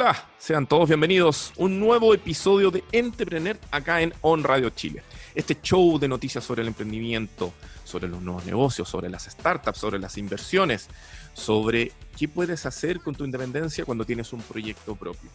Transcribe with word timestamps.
Hola, 0.00 0.28
sean 0.38 0.68
todos 0.68 0.88
bienvenidos 0.88 1.52
a 1.58 1.64
un 1.64 1.80
nuevo 1.80 2.14
episodio 2.14 2.70
de 2.70 2.84
Entrepreneur 2.92 3.58
acá 3.72 4.00
en 4.00 4.14
On 4.20 4.44
Radio 4.44 4.70
Chile. 4.70 5.02
Este 5.34 5.60
show 5.60 5.98
de 5.98 6.06
noticias 6.06 6.44
sobre 6.44 6.62
el 6.62 6.68
emprendimiento, 6.68 7.52
sobre 7.82 8.06
los 8.06 8.22
nuevos 8.22 8.46
negocios, 8.46 8.88
sobre 8.88 9.10
las 9.10 9.24
startups, 9.24 9.76
sobre 9.76 9.98
las 9.98 10.16
inversiones, 10.16 10.86
sobre 11.34 11.90
qué 12.16 12.28
puedes 12.28 12.64
hacer 12.64 13.00
con 13.00 13.16
tu 13.16 13.24
independencia 13.24 13.84
cuando 13.84 14.04
tienes 14.04 14.32
un 14.32 14.40
proyecto 14.40 14.94
propio. 14.94 15.30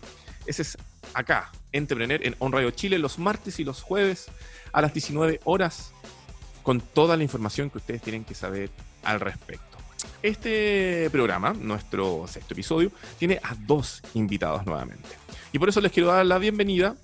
Ese 0.46 0.62
es 0.62 0.78
acá, 1.14 1.52
Entrepreneur 1.74 2.26
en 2.26 2.38
On 2.40 2.54
Radio 2.54 2.72
Chile, 2.72 3.00
los 3.00 3.20
martes 3.20 3.60
y 3.60 3.66
los 3.66 3.82
jueves 3.82 4.28
a 4.72 4.82
las 4.82 4.94
19 4.94 5.42
horas, 5.44 5.92
con 6.64 6.80
toda 6.80 7.18
la 7.18 7.24
información 7.24 7.70
que 7.70 7.80
ustedes 7.80 8.02
tienen 8.02 8.24
que 8.24 8.34
saber 8.34 8.70
al 9.04 9.20
respecto. 9.20 9.73
Este 10.22 11.10
programa, 11.12 11.54
nuestro 11.54 12.26
sexto 12.28 12.54
episodio, 12.54 12.92
tiene 13.20 13.40
a 13.44 13.56
dos 13.56 14.02
invitados 14.14 14.66
nuevamente. 14.66 15.10
Y 15.52 15.60
por 15.60 15.70
eso 15.70 15.82
les 15.82 15.92
quiero 15.92 16.10
dar 16.10 16.26
la 16.26 16.38
bienvenida 16.38 16.96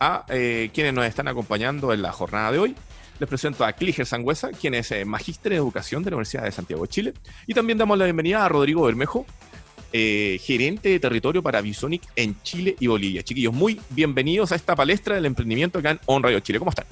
a 0.00 0.24
eh, 0.28 0.70
quienes 0.74 0.92
nos 0.92 1.06
están 1.06 1.28
acompañando 1.28 1.92
en 1.92 2.02
la 2.02 2.10
jornada 2.10 2.50
de 2.50 2.58
hoy. 2.58 2.74
Les 3.20 3.28
presento 3.28 3.64
a 3.64 3.72
Clíger 3.72 4.04
Sangüesa, 4.04 4.50
quien 4.50 4.74
es 4.74 4.90
eh, 4.90 5.04
magíster 5.04 5.52
en 5.52 5.58
educación 5.58 6.02
de 6.02 6.10
la 6.10 6.16
Universidad 6.16 6.42
de 6.42 6.50
Santiago 6.50 6.82
de 6.82 6.88
Chile. 6.88 7.14
Y 7.46 7.54
también 7.54 7.78
damos 7.78 7.96
la 7.96 8.04
bienvenida 8.04 8.44
a 8.44 8.48
Rodrigo 8.48 8.82
Bermejo, 8.82 9.24
eh, 9.92 10.40
gerente 10.42 10.88
de 10.88 10.98
territorio 10.98 11.42
para 11.42 11.60
Visonic 11.60 12.02
en 12.16 12.40
Chile 12.42 12.74
y 12.80 12.88
Bolivia. 12.88 13.22
Chiquillos, 13.22 13.54
muy 13.54 13.80
bienvenidos 13.90 14.50
a 14.50 14.56
esta 14.56 14.74
palestra 14.74 15.14
del 15.14 15.26
emprendimiento 15.26 15.78
acá 15.78 15.92
en 15.92 16.00
On 16.06 16.22
Radio 16.22 16.40
Chile. 16.40 16.58
¿Cómo 16.58 16.70
están? 16.70 16.86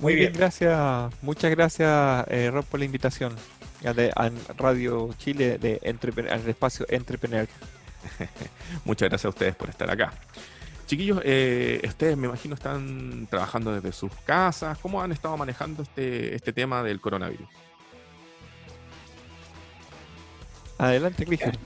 Muy, 0.00 0.16
bien. 0.16 0.32
gracias. 0.32 1.12
Muchas 1.22 1.50
gracias, 1.52 2.26
Rob, 2.50 2.64
por 2.64 2.80
la 2.80 2.86
invitación 2.86 3.32
de 3.82 4.12
Radio 4.56 5.14
Chile 5.18 5.58
de 5.58 5.80
al 6.30 6.48
espacio 6.48 6.86
Entrepreneur. 6.88 7.46
Muchas 8.84 9.08
gracias 9.08 9.26
a 9.26 9.28
ustedes 9.30 9.54
por 9.54 9.68
estar 9.68 9.90
acá. 9.90 10.12
Chiquillos, 10.86 11.20
eh, 11.24 11.80
ustedes 11.84 12.16
me 12.16 12.28
imagino 12.28 12.54
están 12.54 13.26
trabajando 13.28 13.74
desde 13.74 13.92
sus 13.92 14.12
casas. 14.24 14.78
¿Cómo 14.78 15.02
han 15.02 15.10
estado 15.10 15.36
manejando 15.36 15.82
este, 15.82 16.34
este 16.34 16.52
tema 16.52 16.82
del 16.82 17.00
coronavirus? 17.00 17.48
Adelante, 20.78 21.24
Cristian. 21.26 21.56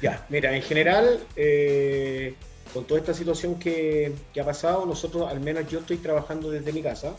Ya, 0.00 0.24
mira, 0.28 0.54
en 0.54 0.62
general, 0.62 1.20
eh, 1.36 2.34
con 2.72 2.84
toda 2.84 3.00
esta 3.00 3.12
situación 3.12 3.58
que, 3.58 4.14
ha 4.40 4.44
pasado, 4.44 4.86
nosotros, 4.86 5.30
al 5.30 5.40
menos 5.40 5.68
yo 5.68 5.80
estoy 5.80 5.98
trabajando 5.98 6.50
desde 6.50 6.72
mi 6.72 6.82
casa. 6.82 7.14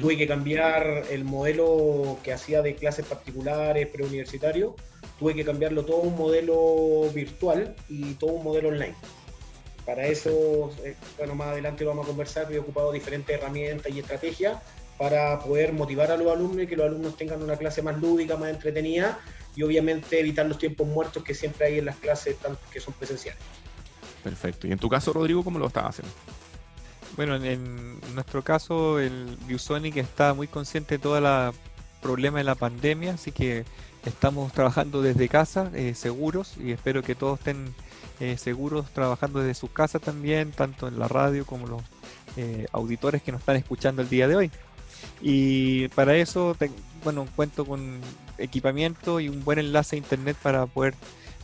Tuve 0.00 0.18
que 0.18 0.26
cambiar 0.26 1.04
el 1.10 1.24
modelo 1.24 2.18
que 2.22 2.32
hacía 2.32 2.60
de 2.60 2.74
clases 2.74 3.06
particulares, 3.06 3.86
preuniversitario. 3.86 4.76
Tuve 5.18 5.34
que 5.34 5.44
cambiarlo 5.44 5.84
todo 5.84 5.98
un 5.98 6.16
modelo 6.16 7.10
virtual 7.14 7.74
y 7.88 8.14
todo 8.14 8.32
un 8.32 8.44
modelo 8.44 8.68
online. 8.68 8.94
Para 9.86 10.06
eso, 10.06 10.70
eh, 10.84 10.94
bueno, 11.16 11.34
más 11.34 11.48
adelante 11.48 11.84
vamos 11.84 12.04
a 12.04 12.08
conversar, 12.08 12.52
he 12.52 12.58
ocupado 12.58 12.92
diferentes 12.92 13.34
herramientas 13.34 13.90
y 13.90 14.00
estrategias 14.00 14.58
para 14.98 15.38
poder 15.38 15.72
motivar 15.72 16.10
a 16.10 16.16
los 16.18 16.30
alumnos 16.30 16.64
y 16.64 16.66
que 16.66 16.76
los 16.76 16.86
alumnos 16.86 17.16
tengan 17.16 17.42
una 17.42 17.56
clase 17.56 17.80
más 17.80 17.98
lúdica, 17.98 18.36
más 18.36 18.50
entretenida 18.50 19.18
y 19.56 19.62
obviamente 19.62 20.20
evitar 20.20 20.44
los 20.44 20.58
tiempos 20.58 20.86
muertos 20.86 21.24
que 21.24 21.32
siempre 21.32 21.66
hay 21.66 21.78
en 21.78 21.86
las 21.86 21.96
clases 21.96 22.36
que 22.70 22.80
son 22.80 22.92
presenciales. 22.94 23.40
Perfecto. 24.28 24.66
¿Y 24.66 24.72
en 24.72 24.78
tu 24.78 24.90
caso, 24.90 25.14
Rodrigo, 25.14 25.42
cómo 25.42 25.58
lo 25.58 25.68
estás 25.68 25.86
haciendo? 25.86 26.12
Bueno, 27.16 27.36
en, 27.36 27.98
nuestro 28.14 28.44
caso, 28.44 28.98
el 29.00 29.38
ViewSonic 29.46 29.96
está 29.96 30.34
muy 30.34 30.48
consciente 30.48 30.96
de 30.96 30.98
todo 31.02 31.16
el 31.16 31.54
problema 32.02 32.38
de 32.38 32.44
la 32.44 32.54
pandemia, 32.54 33.14
así 33.14 33.32
que 33.32 33.64
estamos 34.04 34.52
trabajando 34.52 35.00
desde 35.00 35.30
casa, 35.30 35.70
eh, 35.74 35.94
seguros, 35.94 36.56
y 36.62 36.72
espero 36.72 37.02
que 37.02 37.14
todos 37.14 37.38
estén 37.38 37.74
eh, 38.20 38.36
seguros 38.36 38.90
trabajando 38.90 39.40
desde 39.40 39.54
su 39.54 39.72
casa 39.72 39.98
también, 39.98 40.52
tanto 40.52 40.86
en 40.86 40.98
la 40.98 41.08
radio 41.08 41.46
como 41.46 41.66
los 41.66 41.82
eh, 42.36 42.66
auditores 42.72 43.22
que 43.22 43.32
nos 43.32 43.40
están 43.40 43.56
escuchando 43.56 44.02
el 44.02 44.10
día 44.10 44.28
de 44.28 44.36
hoy. 44.36 44.50
Y 45.22 45.88
para 45.88 46.16
eso, 46.16 46.54
bueno, 47.02 47.26
cuento 47.34 47.64
con 47.64 47.98
equipamiento 48.36 49.20
y 49.20 49.30
un 49.30 49.42
buen 49.42 49.58
enlace 49.58 49.96
a 49.96 49.98
internet 49.98 50.36
para 50.42 50.66
poder 50.66 50.94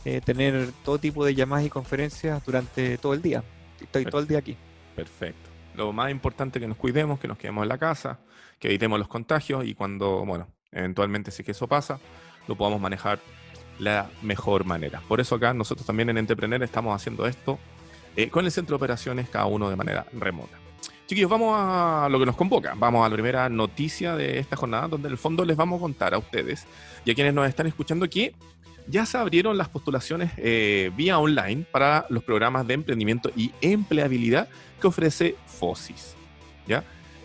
eh, 0.05 0.21
tener 0.21 0.71
todo 0.83 0.99
tipo 0.99 1.25
de 1.25 1.35
llamadas 1.35 1.65
y 1.65 1.69
conferencias 1.69 2.45
durante 2.45 2.97
todo 2.97 3.13
el 3.13 3.21
día. 3.21 3.43
Estoy 3.81 4.05
todo 4.05 4.21
el 4.21 4.27
día 4.27 4.37
aquí. 4.37 4.55
Perfecto. 4.95 5.49
Lo 5.75 5.91
más 5.91 6.11
importante 6.11 6.59
es 6.59 6.61
que 6.61 6.67
nos 6.67 6.77
cuidemos, 6.77 7.19
que 7.19 7.27
nos 7.27 7.37
quedemos 7.37 7.63
en 7.63 7.69
la 7.69 7.77
casa, 7.77 8.19
que 8.59 8.69
evitemos 8.69 8.97
los 8.99 9.07
contagios 9.07 9.65
y 9.65 9.73
cuando, 9.73 10.25
bueno, 10.25 10.47
eventualmente 10.71 11.31
si 11.31 11.43
que 11.43 11.51
eso 11.51 11.67
pasa, 11.67 11.99
lo 12.47 12.55
podamos 12.55 12.79
manejar 12.79 13.19
la 13.79 14.09
mejor 14.21 14.63
manera. 14.63 15.01
Por 15.07 15.19
eso 15.19 15.35
acá 15.35 15.53
nosotros 15.53 15.85
también 15.85 16.09
en 16.09 16.17
Entrepreneur 16.17 16.61
estamos 16.63 16.95
haciendo 16.95 17.25
esto 17.27 17.59
eh, 18.15 18.29
con 18.29 18.45
el 18.45 18.51
centro 18.51 18.75
de 18.75 18.77
operaciones, 18.77 19.27
cada 19.29 19.47
uno 19.47 19.69
de 19.69 19.75
manera 19.75 20.05
remota. 20.13 20.57
Chiquillos, 21.07 21.29
vamos 21.29 21.55
a 21.55 22.07
lo 22.09 22.19
que 22.19 22.25
nos 22.25 22.35
convoca. 22.35 22.73
Vamos 22.75 23.05
a 23.05 23.09
la 23.09 23.13
primera 23.13 23.49
noticia 23.49 24.15
de 24.15 24.39
esta 24.39 24.55
jornada, 24.55 24.87
donde 24.87 25.07
en 25.07 25.11
el 25.11 25.17
fondo 25.17 25.45
les 25.45 25.57
vamos 25.57 25.77
a 25.77 25.81
contar 25.81 26.13
a 26.13 26.17
ustedes 26.17 26.65
y 27.03 27.11
a 27.11 27.15
quienes 27.15 27.33
nos 27.33 27.47
están 27.47 27.67
escuchando 27.67 28.09
que 28.09 28.33
ya 28.87 29.05
se 29.05 29.17
abrieron 29.17 29.57
las 29.57 29.69
postulaciones 29.69 30.31
eh, 30.37 30.91
vía 30.95 31.19
online 31.19 31.65
para 31.71 32.05
los 32.09 32.23
programas 32.23 32.67
de 32.67 32.75
emprendimiento 32.75 33.31
y 33.35 33.51
empleabilidad 33.61 34.47
que 34.79 34.87
ofrece 34.87 35.35
FOSIS. 35.45 36.15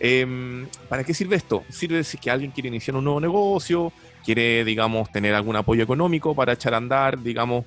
Em, 0.03 0.65
¿Para 0.89 1.03
qué 1.03 1.13
sirve 1.13 1.35
esto? 1.35 1.63
Sirve 1.69 2.03
si 2.03 2.17
que 2.17 2.31
alguien 2.31 2.49
quiere 2.49 2.69
iniciar 2.69 2.97
un 2.97 3.03
nuevo 3.03 3.21
negocio, 3.21 3.93
quiere, 4.25 4.65
digamos, 4.65 5.11
tener 5.11 5.35
algún 5.35 5.55
apoyo 5.55 5.83
económico 5.83 6.33
para 6.33 6.53
echar 6.53 6.73
a 6.73 6.77
andar, 6.77 7.21
digamos, 7.21 7.65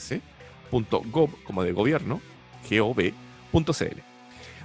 como 1.45 1.63
de 1.63 1.71
gobierno, 1.71 2.19
gov.cl. 2.69 3.99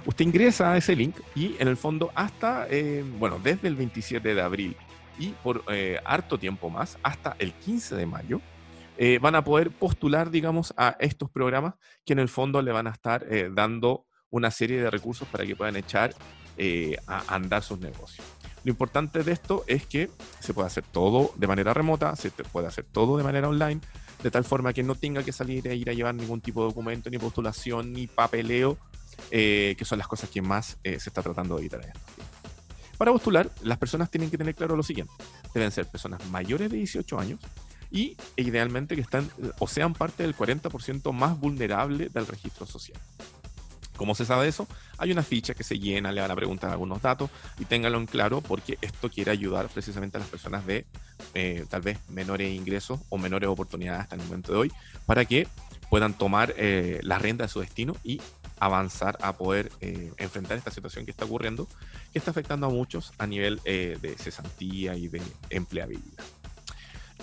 Usted 0.05 0.25
ingresa 0.25 0.73
a 0.73 0.77
ese 0.77 0.95
link 0.95 1.15
y 1.35 1.55
en 1.59 1.67
el 1.67 1.77
fondo 1.77 2.11
hasta, 2.15 2.67
eh, 2.69 3.05
bueno, 3.19 3.39
desde 3.41 3.67
el 3.67 3.75
27 3.75 4.33
de 4.33 4.41
abril 4.41 4.75
y 5.19 5.29
por 5.29 5.63
eh, 5.69 5.99
harto 6.03 6.37
tiempo 6.37 6.69
más, 6.69 6.97
hasta 7.03 7.35
el 7.37 7.53
15 7.53 7.95
de 7.95 8.05
mayo, 8.07 8.41
eh, 8.97 9.19
van 9.19 9.35
a 9.35 9.43
poder 9.43 9.71
postular, 9.71 10.29
digamos, 10.29 10.73
a 10.77 10.95
estos 10.99 11.29
programas 11.29 11.75
que 12.05 12.13
en 12.13 12.19
el 12.19 12.29
fondo 12.29 12.61
le 12.61 12.71
van 12.71 12.87
a 12.87 12.91
estar 12.91 13.25
eh, 13.29 13.49
dando 13.51 14.05
una 14.29 14.51
serie 14.51 14.81
de 14.81 14.89
recursos 14.89 15.27
para 15.27 15.45
que 15.45 15.55
puedan 15.55 15.75
echar 15.75 16.13
eh, 16.57 16.97
a 17.07 17.35
andar 17.35 17.63
sus 17.63 17.79
negocios. 17.79 18.25
Lo 18.63 18.71
importante 18.71 19.23
de 19.23 19.31
esto 19.31 19.63
es 19.67 19.85
que 19.85 20.09
se 20.39 20.53
puede 20.53 20.67
hacer 20.67 20.83
todo 20.83 21.33
de 21.35 21.47
manera 21.47 21.73
remota, 21.73 22.15
se 22.15 22.31
puede 22.31 22.67
hacer 22.67 22.85
todo 22.85 23.17
de 23.17 23.23
manera 23.23 23.49
online, 23.49 23.81
de 24.21 24.31
tal 24.31 24.43
forma 24.43 24.73
que 24.73 24.83
no 24.83 24.95
tenga 24.95 25.23
que 25.23 25.33
salir 25.33 25.67
e 25.67 25.75
ir 25.75 25.89
a 25.89 25.93
llevar 25.93 26.15
ningún 26.15 26.39
tipo 26.39 26.61
de 26.61 26.69
documento, 26.69 27.09
ni 27.09 27.17
postulación, 27.17 27.91
ni 27.91 28.07
papeleo, 28.07 28.77
que 29.29 29.83
son 29.83 29.97
las 29.97 30.07
cosas 30.07 30.29
que 30.29 30.41
más 30.41 30.77
se 30.81 30.95
está 30.95 31.21
tratando 31.21 31.55
de 31.55 31.61
evitar 31.61 31.83
en 31.83 31.91
Para 32.97 33.11
postular, 33.11 33.51
las 33.63 33.77
personas 33.77 34.09
tienen 34.09 34.31
que 34.31 34.37
tener 34.37 34.55
claro 34.55 34.77
lo 34.77 34.83
siguiente. 34.83 35.13
Deben 35.53 35.69
ser 35.71 35.85
personas 35.87 36.25
mayores 36.29 36.71
de 36.71 36.77
18 36.77 37.19
años, 37.19 37.41
y 37.93 38.17
idealmente 38.35 38.95
que 38.95 39.01
están 39.01 39.29
o 39.59 39.67
sean 39.67 39.93
parte 39.93 40.23
del 40.23 40.35
40% 40.35 41.13
más 41.13 41.39
vulnerable 41.39 42.09
del 42.09 42.27
registro 42.27 42.65
social. 42.65 42.99
¿Cómo 43.95 44.15
se 44.15 44.25
sabe 44.25 44.47
eso? 44.47 44.67
Hay 44.97 45.11
una 45.11 45.21
ficha 45.21 45.53
que 45.53 45.63
se 45.63 45.77
llena, 45.77 46.11
le 46.11 46.19
van 46.19 46.31
a 46.31 46.35
preguntar 46.35 46.71
algunos 46.71 47.03
datos 47.03 47.29
y 47.59 47.65
ténganlo 47.65 47.99
en 47.99 48.07
claro 48.07 48.41
porque 48.41 48.79
esto 48.81 49.09
quiere 49.11 49.29
ayudar 49.29 49.69
precisamente 49.69 50.17
a 50.17 50.21
las 50.21 50.29
personas 50.29 50.65
de 50.65 50.87
eh, 51.35 51.65
tal 51.69 51.83
vez 51.83 51.99
menores 52.09 52.51
ingresos 52.51 52.99
o 53.09 53.19
menores 53.19 53.47
oportunidades 53.47 54.01
hasta 54.01 54.15
el 54.15 54.23
momento 54.23 54.51
de 54.51 54.57
hoy 54.57 54.71
para 55.05 55.25
que 55.25 55.47
puedan 55.91 56.15
tomar 56.15 56.55
eh, 56.57 56.99
la 57.03 57.19
renta 57.19 57.43
de 57.43 57.49
su 57.49 57.59
destino 57.59 57.95
y 58.03 58.19
avanzar 58.59 59.19
a 59.21 59.33
poder 59.33 59.71
eh, 59.81 60.11
enfrentar 60.17 60.57
esta 60.57 60.71
situación 60.71 61.05
que 61.05 61.11
está 61.11 61.25
ocurriendo, 61.25 61.67
que 62.11 62.17
está 62.17 62.31
afectando 62.31 62.65
a 62.65 62.69
muchos 62.69 63.13
a 63.19 63.27
nivel 63.27 63.61
de 63.63 64.15
cesantía 64.17 64.95
y 64.95 65.07
de 65.07 65.21
empleabilidad. 65.51 66.23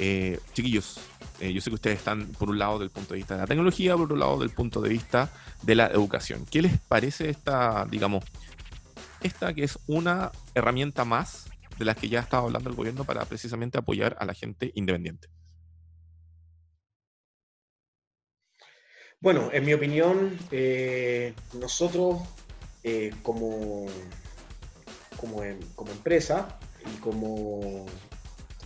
Eh, 0.02 0.40
chiquillos, 0.54 0.98
eh, 1.40 1.52
yo 1.52 1.60
sé 1.60 1.68
que 1.68 1.74
ustedes 1.74 1.98
están 1.98 2.28
por 2.28 2.48
un 2.48 2.58
lado 2.58 2.78
del 2.78 2.88
punto 2.88 3.12
de 3.12 3.18
vista 3.18 3.34
de 3.34 3.42
la 3.42 3.46
tecnología, 3.46 3.92
por 3.92 4.04
otro 4.04 4.16
lado 4.16 4.38
del 4.38 4.48
punto 4.48 4.80
de 4.80 4.88
vista 4.88 5.30
de 5.60 5.74
la 5.74 5.88
educación. 5.88 6.46
¿Qué 6.50 6.62
les 6.62 6.80
parece 6.80 7.28
esta, 7.28 7.84
digamos, 7.84 8.24
esta 9.20 9.52
que 9.52 9.62
es 9.62 9.78
una 9.86 10.32
herramienta 10.54 11.04
más 11.04 11.50
de 11.78 11.84
las 11.84 11.98
que 11.98 12.08
ya 12.08 12.20
ha 12.20 12.22
estado 12.22 12.44
hablando 12.46 12.70
el 12.70 12.76
gobierno 12.76 13.04
para 13.04 13.26
precisamente 13.26 13.76
apoyar 13.76 14.16
a 14.18 14.24
la 14.24 14.32
gente 14.32 14.72
independiente? 14.74 15.28
Bueno, 19.20 19.50
en 19.52 19.66
mi 19.66 19.74
opinión, 19.74 20.38
eh, 20.50 21.34
nosotros 21.60 22.22
como, 23.22 23.84
como, 25.18 25.42
como 25.74 25.90
empresa 25.90 26.58
como 27.02 27.84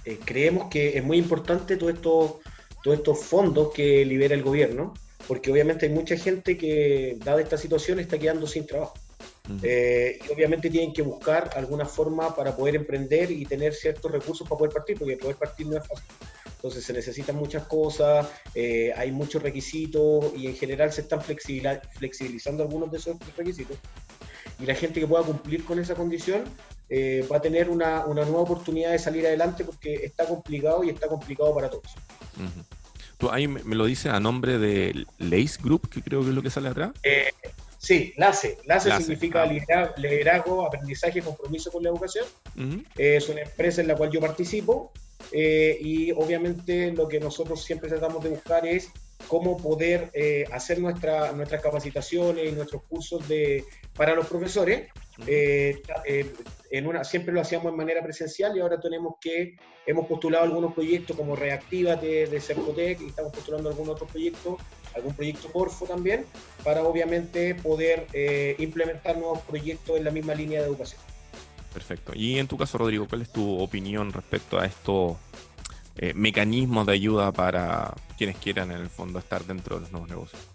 eh, 0.05 0.19
creemos 0.25 0.69
que 0.69 0.99
es 0.99 1.05
muy 1.05 1.19
importante 1.19 1.77
todo 1.77 1.91
esto, 1.91 2.41
todos 2.83 2.97
estos 2.97 3.25
fondos 3.25 3.73
que 3.73 4.05
libera 4.05 4.35
el 4.35 4.43
gobierno, 4.43 4.95
porque 5.27 5.51
obviamente 5.51 5.87
hay 5.87 5.93
mucha 5.93 6.17
gente 6.17 6.56
que, 6.56 7.17
dada 7.25 7.41
esta 7.41 7.56
situación, 7.56 7.99
está 7.99 8.19
quedando 8.19 8.47
sin 8.47 8.67
trabajo. 8.67 8.95
Eh, 9.62 10.19
y 10.27 10.33
obviamente 10.33 10.71
tienen 10.71 10.95
que 10.95 11.03
buscar 11.03 11.51
alguna 11.55 11.85
forma 11.85 12.35
para 12.35 12.56
poder 12.56 12.77
emprender 12.77 13.31
y 13.31 13.45
tener 13.45 13.75
ciertos 13.75 14.11
recursos 14.11 14.49
para 14.49 14.59
poder 14.59 14.75
partir, 14.75 14.99
porque 14.99 15.17
poder 15.17 15.37
partir 15.37 15.67
no 15.67 15.77
es 15.77 15.87
fácil. 15.87 16.05
Entonces 16.56 16.85
se 16.85 16.95
necesitan 16.95 17.37
muchas 17.37 17.65
cosas, 17.65 18.27
eh, 18.55 18.91
hay 18.97 19.12
muchos 19.12 19.43
requisitos 19.43 20.33
y 20.35 20.47
en 20.47 20.56
general 20.56 20.91
se 20.93 21.03
están 21.03 21.21
flexibilizando 21.21 22.62
algunos 22.62 22.91
de 22.91 22.97
esos 22.97 23.17
requisitos. 23.37 23.77
Y 24.59 24.65
la 24.65 24.75
gente 24.75 24.99
que 24.99 25.06
pueda 25.06 25.25
cumplir 25.25 25.65
con 25.65 25.79
esa 25.79 25.95
condición 25.95 26.45
eh, 26.88 27.26
va 27.31 27.38
a 27.38 27.40
tener 27.40 27.69
una, 27.70 28.04
una, 28.04 28.25
nueva 28.25 28.40
oportunidad 28.40 28.92
de 28.92 28.98
salir 28.98 29.26
adelante 29.26 29.64
porque 29.64 29.94
está 29.94 30.26
complicado 30.26 30.84
y 30.84 30.90
está 30.90 31.08
complicado 31.08 31.54
para 31.54 31.70
todos. 31.70 31.94
Tú 33.19 33.31
ahí 33.31 33.48
me, 33.48 33.75
lo 33.75 33.86
dices 33.86 34.12
a 34.12 34.20
nombre 34.20 34.58
de 34.58 35.06
Lace 35.19 35.58
Group, 35.62 35.88
que 35.88 36.02
creo 36.02 36.22
que 36.22 36.28
es 36.28 36.34
lo 36.34 36.42
que 36.42 36.50
sale 36.50 36.69
atrás. 36.69 36.92
Eh, 37.02 37.31
sí, 37.78 38.12
LACE. 38.16 38.58
LACE, 38.64 38.90
significa 38.98 39.42
ah. 39.42 39.94
liderazgo, 39.96 40.66
aprendizaje 40.66 41.20
y 41.20 41.22
compromiso 41.22 41.70
con 41.70 41.82
la 41.82 41.90
educación. 41.90 42.26
es 42.96 43.28
una 43.28 43.42
empresa 43.42 43.81
en 43.81 43.88
la 43.88 43.96
cual 43.96 44.10
yo 44.10 44.20
participo 44.20 44.92
eh, 45.32 45.78
y 45.81 46.12
obviamente 46.12 46.92
lo 46.92 47.08
que 47.08 47.20
nosotros 47.20 47.62
siempre 47.62 47.88
tratamos 47.88 48.22
de 48.22 48.31
buscar 48.31 48.66
es 48.66 48.90
cómo 49.28 49.56
poder 49.56 50.11
eh, 50.14 50.44
hacer 50.52 50.78
nuestra, 50.81 51.32
nuestras 51.32 51.62
capacitaciones 51.62 52.50
y 52.50 52.52
nuestros 52.52 52.82
cursos 52.84 53.26
de, 53.28 53.64
para 53.96 54.14
los 54.14 54.26
profesores. 54.26 54.88
Eh, 55.26 55.81
en 56.70 56.87
una, 56.87 57.05
siempre 57.05 57.32
lo 57.32 57.40
hacíamos 57.40 57.70
en 57.70 57.76
manera 57.76 58.02
presencial 58.02 58.56
y 58.56 58.61
ahora 58.61 58.81
tenemos 58.81 59.14
que, 59.20 59.56
hemos 59.87 60.06
postulado 60.06 60.44
algunos 60.44 60.75
proyectos 60.75 61.16
como 61.16 61.37
Reactiva 61.37 61.94
de, 61.94 62.26
de 62.26 62.40
Cercotec 62.40 63.00
y 63.00 63.06
estamos 63.06 63.32
postulando 63.32 63.69
algunos 63.69 63.94
otros 63.94 64.11
proyectos, 64.11 64.56
algún 64.94 65.14
proyecto 65.14 65.52
Corfo 65.52 65.87
también, 65.87 66.26
para 66.64 66.82
obviamente 66.82 67.55
poder 67.55 68.06
implementar 68.58 69.17
nuevos 69.17 69.40
proyectos 69.43 69.96
en 69.96 70.05
la 70.05 70.10
misma 70.10 70.34
línea 70.34 70.60
de 70.60 70.67
educación. 70.67 71.00
Perfecto. 71.72 72.12
Y 72.14 72.38
en 72.38 72.46
tu 72.46 72.56
caso, 72.56 72.78
Rodrigo, 72.78 73.06
¿cuál 73.08 73.22
es 73.22 73.31
tu 73.31 73.60
opinión 73.60 74.12
respecto 74.12 74.58
a 74.58 74.64
estos 74.64 75.17
eh, 75.96 76.12
mecanismos 76.14 76.87
de 76.87 76.93
ayuda 76.93 77.32
para 77.32 77.94
quienes 78.17 78.37
quieran 78.37 78.70
en 78.73 78.79
el 78.79 78.88
fondo 78.88 79.19
estar 79.19 79.44
dentro 79.44 79.76
de 79.76 79.82
los 79.82 79.93
nuevos 79.93 80.08
negocios? 80.08 80.55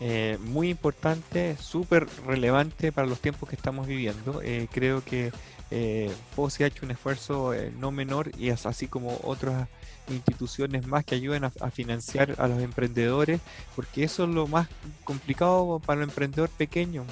Eh, 0.00 0.38
muy 0.40 0.70
importante, 0.70 1.56
súper 1.56 2.06
relevante 2.24 2.92
para 2.92 3.08
los 3.08 3.20
tiempos 3.20 3.48
que 3.48 3.56
estamos 3.56 3.86
viviendo. 3.86 4.40
Eh, 4.42 4.68
creo 4.70 5.02
que 5.04 5.32
eh, 5.70 6.10
FOSI 6.36 6.64
ha 6.64 6.66
hecho 6.68 6.86
un 6.86 6.92
esfuerzo 6.92 7.52
no 7.78 7.90
menor 7.90 8.30
y 8.38 8.48
es 8.50 8.64
así 8.64 8.86
como 8.86 9.18
otras 9.24 9.68
instituciones 10.08 10.86
más 10.86 11.04
que 11.04 11.16
ayuden 11.16 11.44
a, 11.44 11.50
financiar 11.70 12.36
a 12.38 12.46
los 12.46 12.62
emprendedores, 12.62 13.40
porque 13.74 14.04
eso 14.04 14.24
es 14.24 14.30
lo 14.30 14.46
más 14.46 14.68
complicado 15.04 15.80
para 15.84 16.00
el 16.00 16.08
emprendedor 16.08 16.48
pequeño 16.48 17.04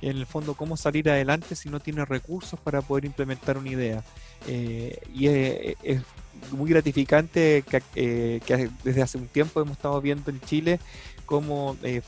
en 0.00 0.16
el 0.16 0.26
fondo 0.26 0.54
cómo 0.54 0.76
salir 0.76 1.08
adelante 1.08 1.54
si 1.54 1.68
no 1.68 1.78
tiene 1.78 2.04
recursos 2.04 2.58
para 2.58 2.82
poder 2.82 3.04
implementar 3.04 3.58
una 3.58 3.68
idea. 3.68 4.02
Y 4.48 5.28
es, 5.28 6.02
muy 6.50 6.70
gratificante 6.70 7.64
eh, 7.94 8.40
que, 8.44 8.70
desde 8.84 9.02
hace 9.02 9.18
un 9.18 9.28
tiempo 9.28 9.60
hemos 9.60 9.76
estado 9.76 10.00
viendo 10.00 10.30
en 10.30 10.40
Chile 10.40 10.80
cómo 11.26 11.76
eh, 11.82 12.02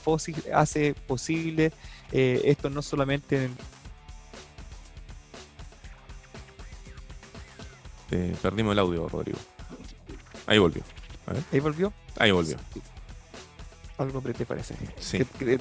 hace 0.53 0.95
posible 1.07 1.73
eh, 2.13 2.43
esto 2.45 2.71
no 2.71 2.83
solamente 2.83 3.51
perdimos 8.43 8.73
el 8.75 8.79
audio, 8.79 9.09
Rodrigo. 9.09 9.39
Ahí 10.47 10.59
volvió. 10.59 10.85
¿Ahí 11.51 11.59
volvió? 11.59 11.93
Ahí 12.17 12.31
volvió 12.31 12.57
algo 13.99 14.21
te 14.21 14.47
parece. 14.47 14.75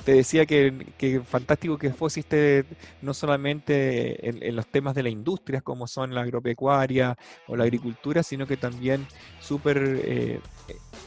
te 0.04 0.14
decía 0.14 0.46
que, 0.46 1.22
fantástico 1.26 1.78
que 1.78 1.92
FOSI 1.92 2.22
esté 2.22 2.66
no 3.02 3.14
solamente 3.14 4.28
en, 4.28 4.56
los 4.56 4.68
temas 4.68 4.96
de 4.96 5.04
la 5.04 5.10
industria, 5.10 5.62
como 5.62 5.88
son 5.88 6.16
la 6.16 6.22
agropecuaria 6.22 7.18
o 7.48 7.56
la 7.56 7.64
agricultura, 7.64 8.24
sino 8.24 8.48
que 8.48 8.58
también 8.58 9.06
súper 9.40 10.02
eh, 10.04 10.40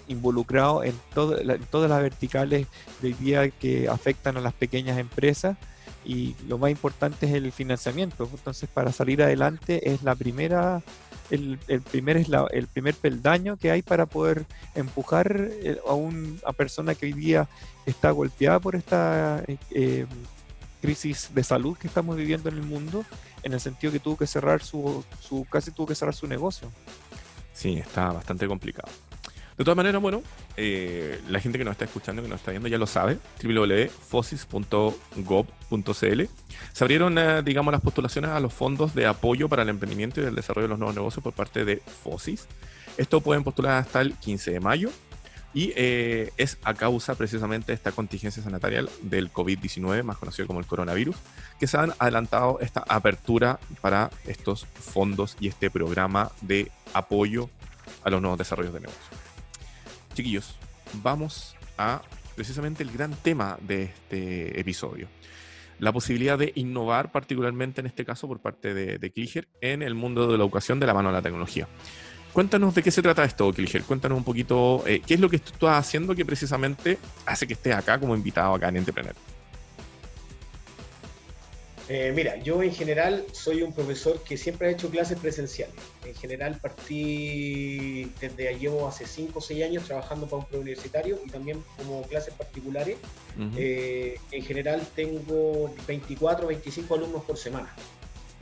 involucrado 0.08 0.84
en, 0.84 0.94
todo, 1.14 1.36
todas 1.70 1.90
las 1.90 2.02
verticales 2.02 2.66
del 3.02 3.18
día 3.18 3.50
que 3.50 3.88
afectan 3.88 4.36
a 4.36 4.40
las 4.40 4.54
pequeñas 4.54 4.98
empresas. 4.98 5.56
Y 6.06 6.36
lo 6.46 6.56
más 6.56 6.70
importante 6.70 7.26
es 7.26 7.32
el 7.32 7.50
financiamiento. 7.50 8.28
Entonces, 8.32 8.68
para 8.72 8.92
salir 8.92 9.22
adelante 9.22 9.92
es 9.92 10.02
la 10.02 10.14
primera 10.14 10.82
el, 11.30 11.58
primer 11.90 12.16
es 12.16 12.28
el 12.52 12.66
primer 12.68 12.94
peldaño 12.94 13.56
que 13.56 13.70
hay 13.70 13.82
para 13.82 14.06
poder 14.06 14.46
empujar 14.74 15.48
eh, 15.50 15.78
a 15.86 15.94
una 15.94 16.52
persona 16.56 16.94
que 16.94 17.06
hoy 17.06 17.12
día 17.12 17.48
está 17.84 18.10
golpeada 18.10 18.60
por 18.60 18.76
esta 18.76 19.42
eh, 19.70 20.06
crisis 20.80 21.30
de 21.34 21.42
salud 21.42 21.76
que 21.76 21.88
estamos 21.88 22.16
viviendo 22.16 22.48
en 22.48 22.56
el 22.56 22.62
mundo, 22.62 23.04
en 23.42 23.52
el 23.52 23.60
sentido 23.60 23.92
que 23.92 24.00
tuvo 24.00 24.16
que 24.16 24.26
cerrar 24.26 24.62
su, 24.62 25.04
su 25.20 25.44
casi 25.50 25.70
tuvo 25.70 25.86
que 25.86 25.94
cerrar 25.94 26.14
su 26.14 26.26
negocio. 26.26 26.70
Sí, 27.52 27.78
está 27.78 28.12
bastante 28.12 28.46
complicado. 28.46 28.88
De 29.56 29.64
todas 29.64 29.76
maneras, 29.76 30.02
bueno, 30.02 30.22
eh, 30.58 31.18
la 31.28 31.40
gente 31.40 31.56
que 31.56 31.64
nos 31.64 31.72
está 31.72 31.86
escuchando, 31.86 32.22
que 32.22 32.28
nos 32.28 32.40
está 32.40 32.50
viendo, 32.50 32.68
ya 32.68 32.76
lo 32.76 32.86
sabe, 32.86 33.16
www.fosis.gov.cl. 33.42 36.22
Se 36.72 36.84
abrieron, 36.84 37.16
eh, 37.16 37.42
digamos, 37.42 37.72
las 37.72 37.80
postulaciones 37.80 38.32
a 38.32 38.40
los 38.40 38.52
fondos 38.52 38.94
de 38.94 39.06
apoyo 39.06 39.48
para 39.48 39.62
el 39.62 39.70
emprendimiento 39.70 40.20
y 40.20 40.24
el 40.24 40.34
desarrollo 40.34 40.66
de 40.66 40.70
los 40.70 40.78
nuevos 40.78 40.94
negocios 40.94 41.22
por 41.22 41.32
parte 41.32 41.64
de 41.64 41.80
Fosis. 42.04 42.46
Esto 42.98 43.22
pueden 43.22 43.44
postular 43.44 43.78
hasta 43.78 44.02
el 44.02 44.12
15 44.12 44.52
de 44.52 44.60
mayo 44.60 44.90
y 45.54 45.72
eh, 45.74 46.32
es 46.36 46.58
a 46.62 46.74
causa 46.74 47.14
precisamente 47.14 47.68
de 47.68 47.74
esta 47.74 47.92
contingencia 47.92 48.42
sanitaria 48.42 48.84
del 49.00 49.32
COVID-19, 49.32 50.02
más 50.02 50.18
conocido 50.18 50.46
como 50.46 50.60
el 50.60 50.66
coronavirus, 50.66 51.16
que 51.58 51.66
se 51.66 51.78
han 51.78 51.94
adelantado 51.98 52.58
esta 52.60 52.84
apertura 52.86 53.58
para 53.80 54.10
estos 54.26 54.66
fondos 54.66 55.34
y 55.40 55.48
este 55.48 55.70
programa 55.70 56.30
de 56.42 56.70
apoyo 56.92 57.48
a 58.04 58.10
los 58.10 58.20
nuevos 58.20 58.38
desarrollos 58.38 58.74
de 58.74 58.80
negocios 58.80 59.25
chiquillos, 60.16 60.56
vamos 60.94 61.54
a 61.78 62.02
precisamente 62.34 62.82
el 62.82 62.90
gran 62.90 63.12
tema 63.12 63.58
de 63.60 63.84
este 63.84 64.58
episodio. 64.58 65.08
La 65.78 65.92
posibilidad 65.92 66.38
de 66.38 66.52
innovar, 66.54 67.12
particularmente 67.12 67.80
en 67.80 67.86
este 67.86 68.04
caso 68.04 68.26
por 68.26 68.40
parte 68.40 68.72
de, 68.72 68.98
de 68.98 69.46
en 69.60 69.82
el 69.82 69.94
mundo 69.94 70.26
de 70.26 70.38
la 70.38 70.44
educación 70.44 70.80
de 70.80 70.86
la 70.86 70.94
mano 70.94 71.10
de 71.10 71.14
la 71.14 71.22
tecnología. 71.22 71.68
Cuéntanos 72.32 72.74
de 72.74 72.82
qué 72.82 72.90
se 72.90 73.02
trata 73.02 73.24
esto, 73.24 73.52
Kliger. 73.52 73.82
Cuéntanos 73.82 74.18
un 74.18 74.24
poquito 74.24 74.82
eh, 74.86 75.02
qué 75.06 75.14
es 75.14 75.20
lo 75.20 75.28
que 75.28 75.38
tú 75.38 75.52
estás 75.52 75.78
haciendo 75.86 76.14
que 76.14 76.24
precisamente 76.24 76.98
hace 77.26 77.46
que 77.46 77.54
estés 77.54 77.74
acá 77.74 77.98
como 77.98 78.14
invitado 78.14 78.54
acá 78.54 78.68
en 78.68 78.78
Entrepreneur. 78.78 79.14
Eh, 81.88 82.12
mira, 82.14 82.36
yo 82.36 82.62
en 82.62 82.72
general 82.72 83.24
soy 83.32 83.62
un 83.62 83.72
profesor 83.72 84.20
que 84.22 84.36
siempre 84.36 84.68
ha 84.68 84.70
hecho 84.70 84.90
clases 84.90 85.18
presenciales. 85.18 85.76
En 86.04 86.14
general 86.14 86.58
partí 86.60 88.10
desde 88.20 88.58
llevo 88.58 88.88
hace 88.88 89.06
5 89.06 89.38
o 89.38 89.42
6 89.42 89.64
años 89.64 89.84
trabajando 89.84 90.26
para 90.26 90.38
un 90.38 90.46
preuniversitario 90.46 91.20
y 91.24 91.30
también 91.30 91.62
como 91.76 92.02
clases 92.02 92.34
particulares. 92.34 92.96
Eh, 93.56 94.18
en 94.32 94.42
general 94.42 94.82
tengo 94.96 95.72
24 95.86 96.46
o 96.46 96.48
25 96.48 96.94
alumnos 96.94 97.22
por 97.22 97.36
semana. 97.36 97.72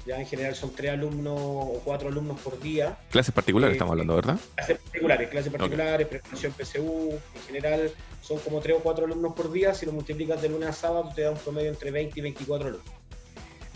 Ya 0.06 0.20
en 0.20 0.26
general 0.26 0.54
son 0.54 0.74
3 0.74 0.92
alumnos 0.92 1.38
o 1.38 1.80
4 1.84 2.08
alumnos 2.08 2.40
por 2.40 2.60
día. 2.60 2.98
Clases 3.10 3.34
particulares 3.34 3.72
eh, 3.72 3.76
estamos 3.76 3.92
hablando, 3.92 4.14
¿verdad? 4.16 4.38
Clases 4.54 4.78
particulares, 4.78 5.28
clases 5.30 5.52
particulares, 5.52 6.06
preparación 6.06 6.52
PSU. 6.52 7.10
En 7.34 7.42
general 7.46 7.90
son 8.22 8.38
como 8.38 8.60
3 8.60 8.78
o 8.78 8.80
4 8.80 9.04
alumnos 9.06 9.34
por 9.34 9.52
día. 9.52 9.74
Si 9.74 9.84
lo 9.84 9.92
multiplicas 9.92 10.40
de 10.40 10.48
lunes 10.48 10.68
a 10.68 10.72
sábado 10.72 11.10
te 11.14 11.22
da 11.22 11.30
un 11.30 11.38
promedio 11.38 11.70
entre 11.70 11.90
20 11.90 12.18
y 12.18 12.22
24 12.22 12.68
alumnos. 12.68 13.03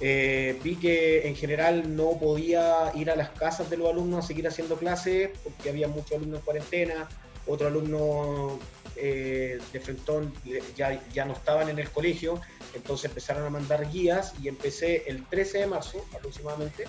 Eh, 0.00 0.58
vi 0.62 0.76
que 0.76 1.26
en 1.26 1.34
general 1.34 1.96
no 1.96 2.18
podía 2.18 2.92
ir 2.94 3.10
a 3.10 3.16
las 3.16 3.30
casas 3.30 3.68
de 3.68 3.76
los 3.76 3.90
alumnos 3.90 4.24
a 4.24 4.28
seguir 4.28 4.46
haciendo 4.46 4.76
clases 4.76 5.30
porque 5.42 5.70
había 5.70 5.88
muchos 5.88 6.12
alumnos 6.12 6.38
en 6.38 6.44
cuarentena, 6.44 7.08
otros 7.48 7.70
alumnos 7.70 8.60
eh, 8.94 9.58
de 9.72 9.80
Frentón 9.80 10.32
ya, 10.76 11.02
ya 11.12 11.24
no 11.24 11.32
estaban 11.32 11.68
en 11.68 11.80
el 11.80 11.90
colegio, 11.90 12.40
entonces 12.74 13.06
empezaron 13.06 13.44
a 13.44 13.50
mandar 13.50 13.90
guías 13.90 14.34
y 14.40 14.46
empecé 14.46 15.02
el 15.08 15.24
13 15.26 15.58
de 15.58 15.66
marzo 15.66 16.04
aproximadamente, 16.14 16.84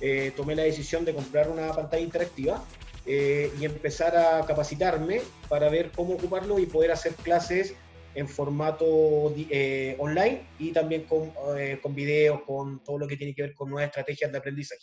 eh, 0.00 0.32
tomé 0.34 0.54
la 0.54 0.62
decisión 0.62 1.04
de 1.04 1.14
comprar 1.14 1.50
una 1.50 1.72
pantalla 1.72 2.02
interactiva 2.02 2.64
y 3.08 3.64
empezar 3.64 4.16
a 4.16 4.44
capacitarme 4.44 5.20
para 5.48 5.68
ver 5.68 5.92
cómo 5.94 6.14
ocuparlo 6.14 6.58
y 6.58 6.66
poder 6.66 6.90
hacer 6.90 7.14
clases 7.14 7.74
en 8.16 8.28
formato 8.28 9.32
eh, 9.50 9.94
online 9.98 10.42
y 10.58 10.72
también 10.72 11.04
con, 11.04 11.32
eh, 11.56 11.78
con 11.82 11.94
videos, 11.94 12.40
con 12.42 12.82
todo 12.82 12.98
lo 12.98 13.06
que 13.06 13.16
tiene 13.16 13.34
que 13.34 13.42
ver 13.42 13.54
con 13.54 13.70
nuevas 13.70 13.88
estrategias 13.88 14.32
de 14.32 14.38
aprendizaje. 14.38 14.82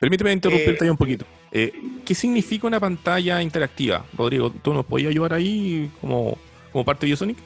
Permíteme 0.00 0.32
interrumpirte 0.32 0.84
ahí 0.84 0.90
un 0.90 0.96
poquito. 0.96 1.26
Eh, 1.52 1.72
¿Qué 2.04 2.14
significa 2.14 2.66
una 2.66 2.80
pantalla 2.80 3.42
interactiva? 3.42 4.06
Rodrigo, 4.16 4.50
¿tú 4.50 4.72
nos 4.72 4.86
podías 4.86 5.10
ayudar 5.10 5.34
ahí 5.34 5.90
como, 6.00 6.38
como 6.72 6.84
parte 6.84 7.06
de 7.06 7.08
Biosonic? 7.08 7.38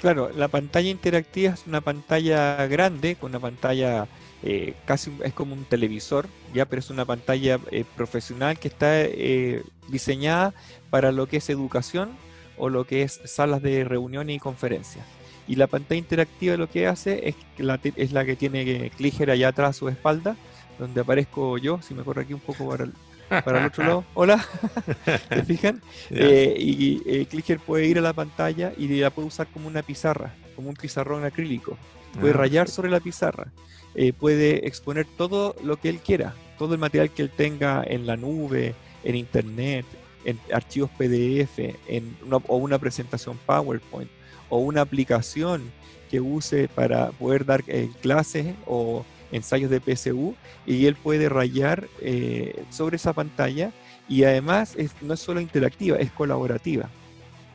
Claro, 0.00 0.30
la 0.36 0.48
pantalla 0.48 0.90
interactiva 0.90 1.54
es 1.54 1.66
una 1.66 1.80
pantalla 1.80 2.66
grande, 2.66 3.16
con 3.16 3.30
una 3.30 3.40
pantalla 3.40 4.06
eh, 4.42 4.74
casi 4.84 5.10
es 5.24 5.32
como 5.32 5.54
un 5.54 5.64
televisor, 5.64 6.28
ya, 6.52 6.66
pero 6.66 6.80
es 6.80 6.90
una 6.90 7.06
pantalla 7.06 7.58
eh, 7.70 7.84
profesional 7.96 8.58
que 8.58 8.68
está 8.68 9.00
eh, 9.00 9.62
diseñada 9.88 10.52
para 10.90 11.12
lo 11.12 11.26
que 11.26 11.38
es 11.38 11.48
educación 11.48 12.10
o 12.56 12.68
lo 12.68 12.84
que 12.84 13.02
es 13.02 13.20
salas 13.24 13.62
de 13.62 13.84
reunión 13.84 14.30
y 14.30 14.38
conferencias. 14.38 15.04
Y 15.46 15.56
la 15.56 15.66
pantalla 15.66 15.98
interactiva 15.98 16.56
lo 16.56 16.70
que 16.70 16.86
hace 16.86 17.28
es, 17.28 17.34
la, 17.58 17.78
es 17.96 18.12
la 18.12 18.24
que 18.24 18.36
tiene 18.36 18.90
Clicker 18.96 19.30
allá 19.30 19.48
atrás 19.48 19.70
a 19.70 19.78
su 19.78 19.88
espalda, 19.88 20.36
donde 20.78 21.00
aparezco 21.00 21.58
yo, 21.58 21.80
si 21.82 21.94
me 21.94 22.02
corro 22.02 22.22
aquí 22.22 22.32
un 22.32 22.40
poco 22.40 22.68
para 22.68 22.84
el, 22.84 22.92
para 23.28 23.60
el 23.60 23.66
otro 23.66 23.84
lado. 23.84 24.04
Hola, 24.14 24.44
¿se 25.28 25.44
fijan? 25.44 25.82
y 26.10 27.02
eh, 27.06 27.58
puede 27.64 27.86
ir 27.86 27.98
a 27.98 28.02
la 28.02 28.12
pantalla 28.12 28.72
y 28.76 28.88
la 28.88 29.10
puede 29.10 29.28
usar 29.28 29.46
como 29.48 29.68
una 29.68 29.82
pizarra, 29.82 30.34
como 30.56 30.70
un 30.70 30.76
pizarrón 30.76 31.24
acrílico. 31.24 31.76
Puede 32.18 32.32
ah, 32.32 32.38
rayar 32.38 32.68
sobre 32.68 32.90
la 32.90 33.00
pizarra. 33.00 33.48
Eh, 33.94 34.12
puede 34.12 34.66
exponer 34.66 35.06
todo 35.16 35.54
lo 35.62 35.76
que 35.76 35.88
él 35.88 35.98
quiera, 35.98 36.34
todo 36.58 36.74
el 36.74 36.80
material 36.80 37.10
que 37.10 37.22
él 37.22 37.30
tenga 37.30 37.84
en 37.86 38.06
la 38.06 38.16
nube, 38.16 38.74
en 39.04 39.14
internet, 39.14 39.86
en 40.24 40.38
archivos 40.52 40.90
PDF, 40.90 41.58
en 41.88 42.16
o 42.46 42.56
una 42.56 42.78
presentación 42.78 43.38
PowerPoint, 43.46 44.10
o 44.48 44.58
una 44.58 44.82
aplicación 44.82 45.70
que 46.10 46.20
use 46.20 46.68
para 46.68 47.10
poder 47.10 47.44
dar 47.44 47.64
eh, 47.66 47.90
clases 48.00 48.54
o 48.66 49.04
ensayos 49.32 49.70
de 49.70 49.80
PSU, 49.80 50.34
y 50.66 50.86
él 50.86 50.96
puede 50.96 51.28
rayar 51.28 51.88
eh, 52.00 52.64
sobre 52.70 52.96
esa 52.96 53.12
pantalla 53.12 53.72
y 54.08 54.24
además 54.24 54.76
no 55.00 55.14
es 55.14 55.20
solo 55.20 55.40
interactiva, 55.40 55.96
es 55.98 56.10
colaborativa. 56.10 56.88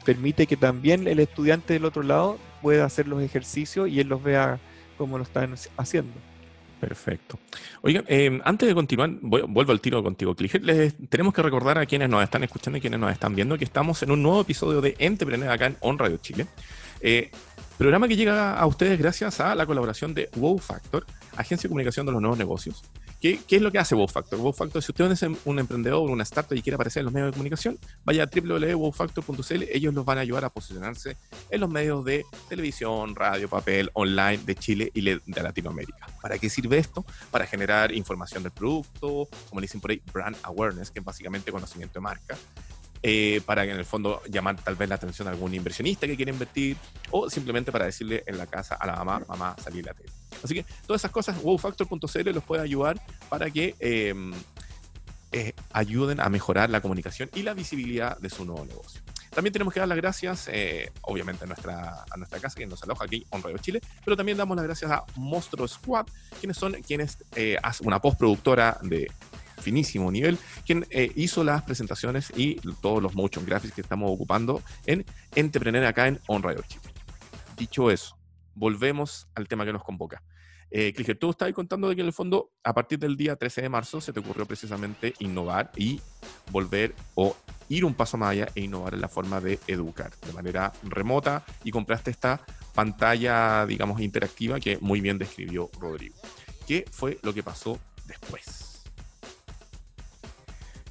Permite 0.03 0.47
que 0.47 0.57
también 0.57 1.07
el 1.07 1.19
estudiante 1.19 1.73
del 1.73 1.85
otro 1.85 2.03
lado 2.03 2.37
pueda 2.61 2.85
hacer 2.85 3.07
los 3.07 3.21
ejercicios 3.21 3.89
y 3.89 3.99
él 3.99 4.07
los 4.07 4.23
vea 4.23 4.59
como 4.97 5.17
lo 5.17 5.23
están 5.23 5.55
haciendo. 5.77 6.13
Perfecto. 6.79 7.37
Oiga, 7.81 8.03
em, 8.07 8.39
antes 8.45 8.67
de 8.67 8.73
continuar, 8.73 9.09
vuelvo 9.21 9.71
al 9.71 9.81
tiro 9.81 10.01
contigo, 10.01 10.33
Clicker. 10.35 10.63
Les 10.63 10.95
tenemos 11.09 11.33
que 11.33 11.41
recordar 11.41 11.77
a 11.77 11.85
quienes 11.85 12.09
nos 12.09 12.23
están 12.23 12.43
escuchando 12.43 12.77
y 12.77 12.81
quienes 12.81 12.99
nos 12.99 13.11
están 13.11 13.35
viendo 13.35 13.57
que 13.57 13.65
estamos 13.65 14.01
en 14.03 14.11
un 14.11 14.23
nuevo 14.23 14.41
episodio 14.41 14.79
de 14.79 14.95
Entrepreneur 14.99 15.49
acá 15.49 15.65
en 15.65 15.77
On 15.81 15.99
Radio 15.99 16.17
Chile. 16.17 16.47
Eh, 17.01 17.31
programa 17.77 18.07
que 18.07 18.15
llega 18.15 18.57
a 18.57 18.65
ustedes 18.65 18.97
gracias 18.97 19.39
a 19.41 19.55
la 19.55 19.65
colaboración 19.65 20.13
de 20.13 20.29
Wow 20.35 20.57
Factor, 20.57 21.05
agencia 21.35 21.67
de 21.67 21.69
comunicación 21.69 22.05
de 22.05 22.13
los 22.13 22.21
nuevos 22.21 22.37
negocios, 22.37 22.83
¿Qué, 23.19 23.41
es 23.49 23.61
lo 23.61 23.69
que 23.71 23.79
hace 23.79 23.95
WowFactor? 23.95 24.39
WowFactor, 24.39 24.81
si 24.81 24.91
usted 24.93 25.11
es 25.11 25.25
un 25.43 25.59
emprendedor, 25.59 26.09
una 26.09 26.23
startup 26.23 26.57
y 26.57 26.61
quiere 26.61 26.75
aparecer 26.75 27.01
en 27.01 27.05
los 27.05 27.13
medios 27.13 27.27
de 27.27 27.33
comunicación, 27.33 27.77
vaya 28.05 28.23
a 28.23 28.29
www.wowfactor.cl. 28.33 29.63
Ellos 29.71 29.93
los 29.93 30.05
van 30.05 30.19
a 30.19 30.21
ayudar 30.21 30.45
a 30.45 30.49
posicionarse 30.49 31.17
en 31.49 31.59
los 31.59 31.69
medios 31.69 32.05
de 32.05 32.25
televisión, 32.47 33.15
radio, 33.15 33.49
papel, 33.49 33.89
online 33.93 34.37
de 34.45 34.55
Chile 34.55 34.91
y 34.93 35.01
de 35.01 35.43
Latinoamérica. 35.43 36.07
¿Para 36.21 36.37
qué 36.37 36.49
sirve 36.49 36.77
esto? 36.77 37.05
Para 37.29 37.45
generar 37.45 37.93
información 37.93 38.43
del 38.43 38.53
producto, 38.53 39.27
como 39.49 39.59
le 39.59 39.65
dicen 39.65 39.81
por 39.81 39.91
ahí, 39.91 40.01
brand 40.13 40.37
awareness, 40.43 40.89
que 40.89 40.99
es 40.99 41.05
básicamente 41.05 41.51
conocimiento 41.51 41.95
de 41.95 42.01
marca. 42.01 42.37
Eh, 43.01 43.41
para 43.45 43.63
en 43.63 43.69
el 43.69 43.85
fondo 43.85 44.21
llamar 44.29 44.61
tal 44.61 44.75
vez 44.75 44.89
la 44.89 44.95
atención 44.95 45.27
a 45.29 45.31
algún 45.31 45.53
inversionista 45.53 46.05
que 46.05 46.17
quiere 46.17 46.33
invertir 46.33 46.75
o 47.11 47.29
simplemente 47.29 47.71
para 47.71 47.85
decirle 47.85 48.23
en 48.25 48.37
la 48.37 48.45
casa 48.45 48.75
a 48.75 48.85
la 48.85 48.95
mamá, 48.97 49.21
mamá, 49.25 49.55
salir 49.63 49.85
la 49.85 49.93
tele. 49.93 50.09
Así 50.43 50.53
que 50.53 50.65
todas 50.85 51.01
esas 51.01 51.11
cosas, 51.11 51.37
wowfactor.cl 51.41 52.29
los 52.31 52.43
puede 52.43 52.61
ayudar 52.61 53.01
para 53.29 53.49
que 53.51 53.75
em, 53.79 54.33
eh, 55.31 55.53
ayuden 55.71 56.19
a 56.19 56.27
mejorar 56.27 56.69
la 56.69 56.81
comunicación 56.81 57.29
y 57.33 57.43
la 57.43 57.53
visibilidad 57.53 58.17
de 58.17 58.29
su 58.29 58.43
nuevo 58.43 58.65
negocio. 58.65 59.01
También 59.29 59.53
tenemos 59.53 59.73
que 59.73 59.79
dar 59.79 59.87
las 59.87 59.97
gracias, 59.97 60.49
eh, 60.51 60.91
obviamente, 61.01 61.45
a 61.45 61.47
nuestra, 61.47 62.03
a 62.09 62.17
nuestra 62.17 62.39
casa 62.39 62.59
que 62.59 62.67
nos 62.67 62.83
aloja 62.83 63.05
aquí 63.05 63.25
en 63.31 63.41
Radio 63.41 63.59
Chile, 63.59 63.79
pero 64.03 64.17
también 64.17 64.37
damos 64.37 64.57
las 64.57 64.65
gracias 64.65 64.91
a 64.91 65.05
Monstruo 65.15 65.67
Squad, 65.67 66.07
quienes 66.39 66.57
son 66.57 66.73
quienes 66.85 67.19
hacen 67.61 67.87
una 67.87 68.01
postproductora 68.01 68.77
de 68.81 69.09
finísimo 69.59 70.11
nivel, 70.11 70.37
quien 70.65 70.85
eh, 70.89 71.11
hizo 71.15 71.43
las 71.43 71.63
presentaciones 71.63 72.31
y 72.35 72.55
todos 72.81 73.01
los 73.01 73.15
motion 73.15 73.45
graphics 73.45 73.73
que 73.73 73.81
estamos 73.81 74.11
ocupando 74.11 74.61
en 74.85 75.05
Entrepreneur 75.35 75.85
acá 75.85 76.07
en 76.07 76.19
On 76.27 76.41
Radio 76.41 76.63
Chip. 76.67 76.81
Dicho 77.57 77.91
eso, 77.91 78.17
volvemos 78.55 79.27
al 79.35 79.47
tema 79.47 79.65
que 79.65 79.73
nos 79.73 79.83
convoca. 79.83 80.23
Eh, 80.71 80.93
Clicker, 80.93 81.17
tú 81.17 81.31
estabas 81.31 81.53
contando 81.53 81.89
de 81.89 81.95
que 81.95 82.01
en 82.01 82.07
el 82.07 82.13
fondo, 82.13 82.51
a 82.63 82.73
partir 82.73 82.99
del 82.99 83.17
día 83.17 83.35
13 83.35 83.63
de 83.63 83.69
marzo, 83.69 84.01
se 84.01 84.13
te 84.13 84.19
ocurrió 84.19 84.45
precisamente 84.45 85.13
innovar 85.19 85.71
y 85.75 85.99
volver 86.51 86.93
o 87.15 87.35
ir 87.69 87.85
un 87.85 87.95
paso 87.95 88.17
más 88.17 88.31
allá 88.31 88.47
e 88.53 88.61
innovar 88.61 88.93
en 88.93 89.01
la 89.01 89.09
forma 89.09 89.41
de 89.41 89.59
educar 89.67 90.11
de 90.25 90.33
manera 90.33 90.71
remota 90.83 91.43
y 91.63 91.71
compraste 91.71 92.11
esta 92.11 92.41
pantalla, 92.75 93.65
digamos, 93.65 93.99
interactiva 94.01 94.59
que 94.59 94.77
muy 94.79 95.01
bien 95.01 95.17
describió 95.17 95.69
Rodrigo. 95.79 96.15
¿Qué 96.67 96.85
fue 96.91 97.17
lo 97.23 97.33
que 97.33 97.41
pasó 97.41 97.79
después? 98.05 98.58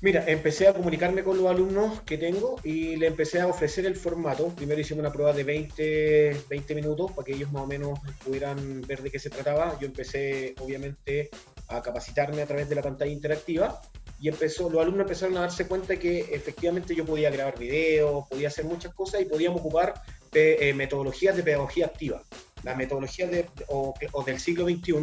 Mira, 0.00 0.24
empecé 0.28 0.68
a 0.68 0.74
comunicarme 0.74 1.24
con 1.24 1.36
los 1.36 1.46
alumnos 1.46 2.02
que 2.02 2.18
tengo 2.18 2.60
y 2.62 2.94
le 2.94 3.08
empecé 3.08 3.40
a 3.40 3.48
ofrecer 3.48 3.84
el 3.84 3.96
formato. 3.96 4.54
Primero 4.54 4.80
hicimos 4.80 5.00
una 5.00 5.10
prueba 5.10 5.32
de 5.32 5.42
20, 5.42 6.44
20 6.48 6.74
minutos 6.76 7.10
para 7.12 7.26
que 7.26 7.32
ellos 7.32 7.50
más 7.50 7.64
o 7.64 7.66
menos 7.66 7.98
pudieran 8.24 8.82
ver 8.82 9.02
de 9.02 9.10
qué 9.10 9.18
se 9.18 9.28
trataba. 9.28 9.76
Yo 9.80 9.86
empecé, 9.88 10.54
obviamente, 10.60 11.30
a 11.66 11.82
capacitarme 11.82 12.42
a 12.42 12.46
través 12.46 12.68
de 12.68 12.76
la 12.76 12.82
pantalla 12.82 13.10
interactiva 13.10 13.80
y 14.20 14.28
empezó, 14.28 14.70
los 14.70 14.80
alumnos 14.80 15.02
empezaron 15.02 15.36
a 15.36 15.40
darse 15.40 15.66
cuenta 15.66 15.96
que 15.96 16.20
efectivamente 16.32 16.94
yo 16.94 17.04
podía 17.04 17.30
grabar 17.30 17.58
videos, 17.58 18.28
podía 18.28 18.48
hacer 18.48 18.66
muchas 18.66 18.94
cosas 18.94 19.20
y 19.20 19.24
podíamos 19.24 19.60
ocupar 19.60 19.94
eh, 20.32 20.72
metodologías 20.74 21.36
de 21.36 21.42
pedagogía 21.42 21.86
activa. 21.86 22.22
La 22.62 22.74
metodología 22.74 23.26
de, 23.26 23.46
o, 23.68 23.94
del 24.24 24.40
siglo 24.40 24.64
XXI 24.64 24.94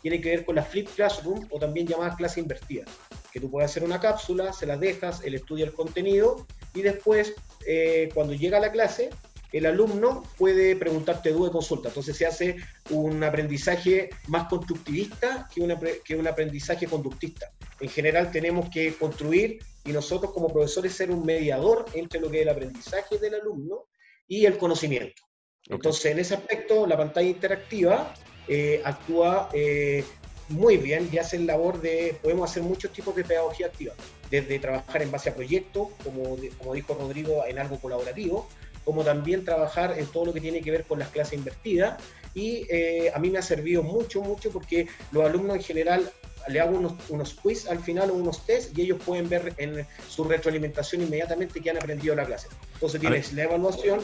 tiene 0.00 0.20
que 0.20 0.30
ver 0.30 0.44
con 0.44 0.56
la 0.56 0.62
flip 0.62 0.88
classroom 0.94 1.46
o 1.50 1.58
también 1.58 1.86
llamadas 1.86 2.16
clase 2.16 2.40
invertida 2.40 2.84
que 3.32 3.40
tú 3.40 3.50
puedes 3.50 3.70
hacer 3.70 3.82
una 3.82 3.98
cápsula, 3.98 4.52
se 4.52 4.66
la 4.66 4.76
dejas, 4.76 5.22
él 5.24 5.34
estudia 5.34 5.64
el 5.64 5.72
contenido 5.72 6.46
y 6.74 6.82
después, 6.82 7.34
eh, 7.66 8.10
cuando 8.14 8.34
llega 8.34 8.58
a 8.58 8.60
la 8.60 8.70
clase, 8.70 9.10
el 9.52 9.66
alumno 9.66 10.22
puede 10.38 10.76
preguntarte 10.76 11.30
duda 11.30 11.48
y 11.48 11.52
consulta. 11.52 11.88
Entonces 11.88 12.16
se 12.16 12.26
hace 12.26 12.56
un 12.90 13.22
aprendizaje 13.22 14.10
más 14.28 14.48
constructivista 14.48 15.48
que, 15.54 16.00
que 16.04 16.16
un 16.16 16.26
aprendizaje 16.26 16.86
conductista. 16.86 17.50
En 17.80 17.88
general 17.88 18.30
tenemos 18.30 18.70
que 18.70 18.94
construir 18.94 19.58
y 19.84 19.92
nosotros 19.92 20.32
como 20.32 20.52
profesores 20.52 20.94
ser 20.94 21.10
un 21.10 21.24
mediador 21.24 21.86
entre 21.94 22.20
lo 22.20 22.30
que 22.30 22.38
es 22.38 22.42
el 22.42 22.48
aprendizaje 22.48 23.18
del 23.18 23.34
alumno 23.34 23.86
y 24.26 24.46
el 24.46 24.56
conocimiento. 24.56 25.22
Entonces 25.68 26.06
en 26.06 26.18
ese 26.18 26.34
aspecto 26.34 26.86
la 26.86 26.96
pantalla 26.96 27.28
interactiva 27.28 28.14
eh, 28.48 28.82
actúa 28.84 29.48
eh, 29.52 30.04
muy 30.48 30.76
bien 30.76 31.08
y 31.12 31.18
hacen 31.18 31.46
labor 31.46 31.80
de, 31.80 32.16
podemos 32.22 32.50
hacer 32.50 32.62
muchos 32.62 32.92
tipos 32.92 33.14
de 33.14 33.24
pedagogía 33.24 33.66
activa, 33.66 33.94
desde 34.30 34.58
trabajar 34.58 35.02
en 35.02 35.10
base 35.10 35.30
a 35.30 35.34
proyectos, 35.34 35.88
como, 36.04 36.36
como 36.58 36.74
dijo 36.74 36.94
Rodrigo, 36.94 37.44
en 37.46 37.58
algo 37.58 37.78
colaborativo, 37.78 38.48
como 38.84 39.04
también 39.04 39.44
trabajar 39.44 39.98
en 39.98 40.06
todo 40.06 40.26
lo 40.26 40.32
que 40.32 40.40
tiene 40.40 40.60
que 40.60 40.70
ver 40.70 40.84
con 40.84 40.98
las 40.98 41.08
clases 41.08 41.34
invertidas. 41.34 42.02
Y 42.34 42.66
eh, 42.70 43.12
a 43.14 43.18
mí 43.18 43.30
me 43.30 43.38
ha 43.38 43.42
servido 43.42 43.82
mucho, 43.82 44.22
mucho, 44.22 44.50
porque 44.50 44.88
los 45.12 45.24
alumnos 45.24 45.56
en 45.56 45.62
general 45.62 46.10
le 46.48 46.60
hago 46.60 46.76
unos, 46.76 46.94
unos 47.08 47.34
quiz 47.34 47.68
al 47.68 47.78
final 47.78 48.10
o 48.10 48.14
unos 48.14 48.44
test 48.44 48.76
y 48.76 48.82
ellos 48.82 48.98
pueden 49.04 49.28
ver 49.28 49.54
en 49.58 49.86
su 50.08 50.24
retroalimentación 50.24 51.02
inmediatamente 51.02 51.60
que 51.60 51.70
han 51.70 51.76
aprendido 51.76 52.14
la 52.14 52.24
clase. 52.24 52.48
Entonces 52.74 53.00
tienes 53.00 53.32
la 53.32 53.44
evaluación, 53.44 54.00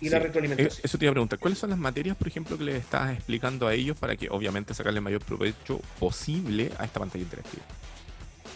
y 0.00 0.08
la 0.08 0.18
retroalimentación. 0.18 0.80
Eso 0.84 0.98
te 0.98 1.04
iba 1.04 1.10
a 1.10 1.14
preguntar, 1.14 1.38
¿cuáles 1.38 1.58
son 1.58 1.70
las 1.70 1.78
materias, 1.78 2.16
por 2.16 2.28
ejemplo, 2.28 2.56
que 2.56 2.64
le 2.64 2.76
estás 2.76 3.12
explicando 3.12 3.66
a 3.66 3.74
ellos 3.74 3.96
para 3.98 4.16
que 4.16 4.28
obviamente 4.30 4.74
sacarle 4.74 4.98
el 4.98 5.04
mayor 5.04 5.22
provecho 5.22 5.80
posible 5.98 6.70
a 6.78 6.84
esta 6.84 7.00
pantalla 7.00 7.24
interactiva? 7.24 7.64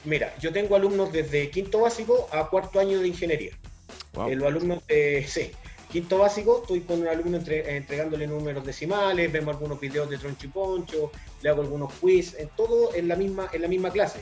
Mira, 0.05 0.35
yo 0.41 0.53
tengo 0.53 0.75
alumnos 0.75 1.13
desde 1.13 1.49
quinto 1.51 1.81
básico 1.81 2.29
a 2.33 2.49
cuarto 2.49 2.81
año 2.81 3.01
de 3.01 3.09
ingeniería. 3.09 3.53
Eh, 4.29 4.35
los 4.35 4.47
alumnos, 4.47 4.87
de 4.87 5.25
sí, 5.29 5.53
quinto 5.91 6.19
básico, 6.19 6.61
estoy 6.63 6.81
con 6.81 7.01
un 7.01 7.09
alumno 7.09 7.39
entregándole 7.47 8.27
números 8.27 8.65
decimales, 8.65 9.31
vemos 9.31 9.55
algunos 9.55 9.81
videos 9.81 10.11
de 10.11 10.19
troncho 10.19 10.47
y 10.47 10.51
poncho, 10.51 11.13
le 11.43 11.49
hago 11.49 11.63
algunos 11.63 11.93
quiz, 11.95 12.35
en 12.39 12.49
todo 12.57 12.95
en 12.95 13.09
la 13.09 13.17
misma, 13.17 13.49
en 13.53 13.63
la 13.63 13.69
misma 13.69 13.91
clase. 13.91 14.21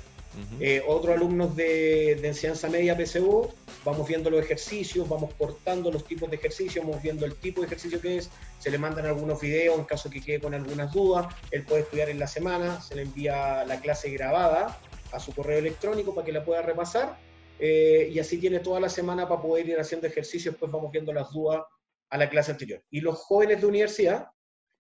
Eh, 0.61 0.81
otros 0.87 1.17
alumnos 1.17 1.57
de, 1.57 2.13
enseñanza 2.27 2.69
media 2.69 2.97
PSU, 2.97 3.51
vamos 3.85 4.07
viendo 4.07 4.31
los 4.31 4.43
ejercicios, 4.43 5.09
vamos 5.09 5.33
cortando 5.35 5.91
los 5.91 6.05
tipos 6.05 6.31
de 6.31 6.37
ejercicios, 6.37 6.85
vamos 6.85 7.03
viendo 7.03 7.27
el 7.27 7.35
tipo 7.35 7.61
de 7.61 7.67
ejercicio 7.67 8.01
que 8.01 8.19
es, 8.19 8.31
se 8.59 8.71
le 8.71 8.79
mandan 8.79 9.07
algunos 9.07 9.41
videos 9.41 9.79
en 9.79 9.85
caso 9.85 10.11
que 10.11 10.21
quede 10.21 10.41
con 10.41 10.55
algunas 10.55 10.93
dudas, 10.93 11.35
él 11.51 11.65
puede 11.65 11.83
estudiar 11.83 12.11
en 12.11 12.19
la 12.19 12.27
semana, 12.27 12.81
se 12.81 12.95
le 12.95 13.03
envía 13.03 13.65
la 13.65 13.81
clase 13.81 14.11
grabada 14.11 14.79
a 15.13 15.21
su 15.21 15.35
correo 15.35 15.59
electrónico 15.59 16.15
para 16.15 16.25
que 16.25 16.33
la 16.33 16.45
pueda 16.45 16.63
repasar 16.63 17.19
eh, 17.61 18.09
y 18.11 18.19
así 18.19 18.39
tiene 18.39 18.61
toda 18.61 18.81
la 18.81 18.89
semana 18.89 19.29
para 19.29 19.43
poder 19.43 19.69
ir 19.69 19.79
haciendo 19.79 20.07
ejercicios, 20.07 20.57
pues 20.59 20.73
vamos 20.73 20.91
viendo 20.91 21.13
las 21.13 21.31
dudas 21.31 21.63
a 22.09 22.17
la 22.17 22.29
clase 22.31 22.53
anterior. 22.53 22.83
Y 22.91 23.03
los 23.03 23.19
jóvenes 23.19 23.61
de 23.61 23.67
universidad, 23.67 24.29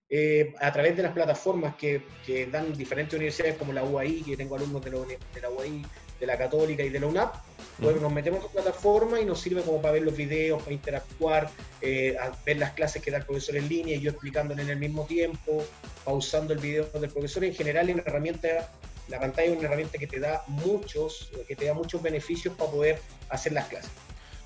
eh, 0.08 0.54
a 0.58 0.72
través 0.72 0.96
de 0.96 1.02
las 1.02 1.12
plataformas 1.12 1.76
que, 1.76 2.02
dan 2.50 2.72
diferentes 2.72 3.14
universidades 3.14 3.56
como 3.56 3.74
la 3.74 3.84
UAI, 3.84 4.22
que 4.22 4.36
tengo 4.36 4.56
alumnos 4.56 4.82
de 4.82 4.90
la, 4.90 5.50
UAI, 5.50 5.84
de 6.20 6.26
la 6.26 6.36
Católica 6.36 6.84
y 6.84 6.90
de 6.90 7.00
la 7.00 7.06
UNAP, 7.06 7.34
pues 7.80 8.00
nos 8.00 8.12
metemos 8.12 8.40
en 8.40 8.46
la 8.46 8.62
plataforma 8.62 9.20
y 9.20 9.24
nos 9.24 9.40
sirve 9.40 9.62
como 9.62 9.80
para 9.80 9.94
ver 9.94 10.02
los 10.02 10.16
videos, 10.16 10.62
para 10.62 10.72
interactuar, 10.72 11.50
eh, 11.80 12.16
ver 12.44 12.58
las 12.58 12.72
clases 12.72 13.02
que 13.02 13.10
da 13.10 13.18
el 13.18 13.24
profesor 13.24 13.56
en 13.56 13.68
línea 13.68 13.96
y 13.96 14.00
yo 14.00 14.10
explicándole 14.10 14.62
en 14.62 14.70
el 14.70 14.78
mismo 14.78 15.06
tiempo, 15.06 15.64
pausando 16.04 16.52
el 16.52 16.58
video 16.58 16.84
del 16.84 17.10
profesor. 17.10 17.44
En 17.44 17.54
general, 17.54 17.88
es 17.88 17.94
una 17.94 18.04
herramienta, 18.04 18.70
la 19.08 19.18
pantalla 19.18 19.50
es 19.50 19.56
una 19.56 19.66
herramienta 19.66 19.98
que 19.98 20.06
te 20.06 20.20
da 20.20 20.44
muchos, 20.46 21.30
que 21.48 21.56
te 21.56 21.64
da 21.64 21.74
muchos 21.74 22.02
beneficios 22.02 22.54
para 22.54 22.70
poder 22.70 23.00
hacer 23.30 23.52
las 23.52 23.66
clases. 23.68 23.90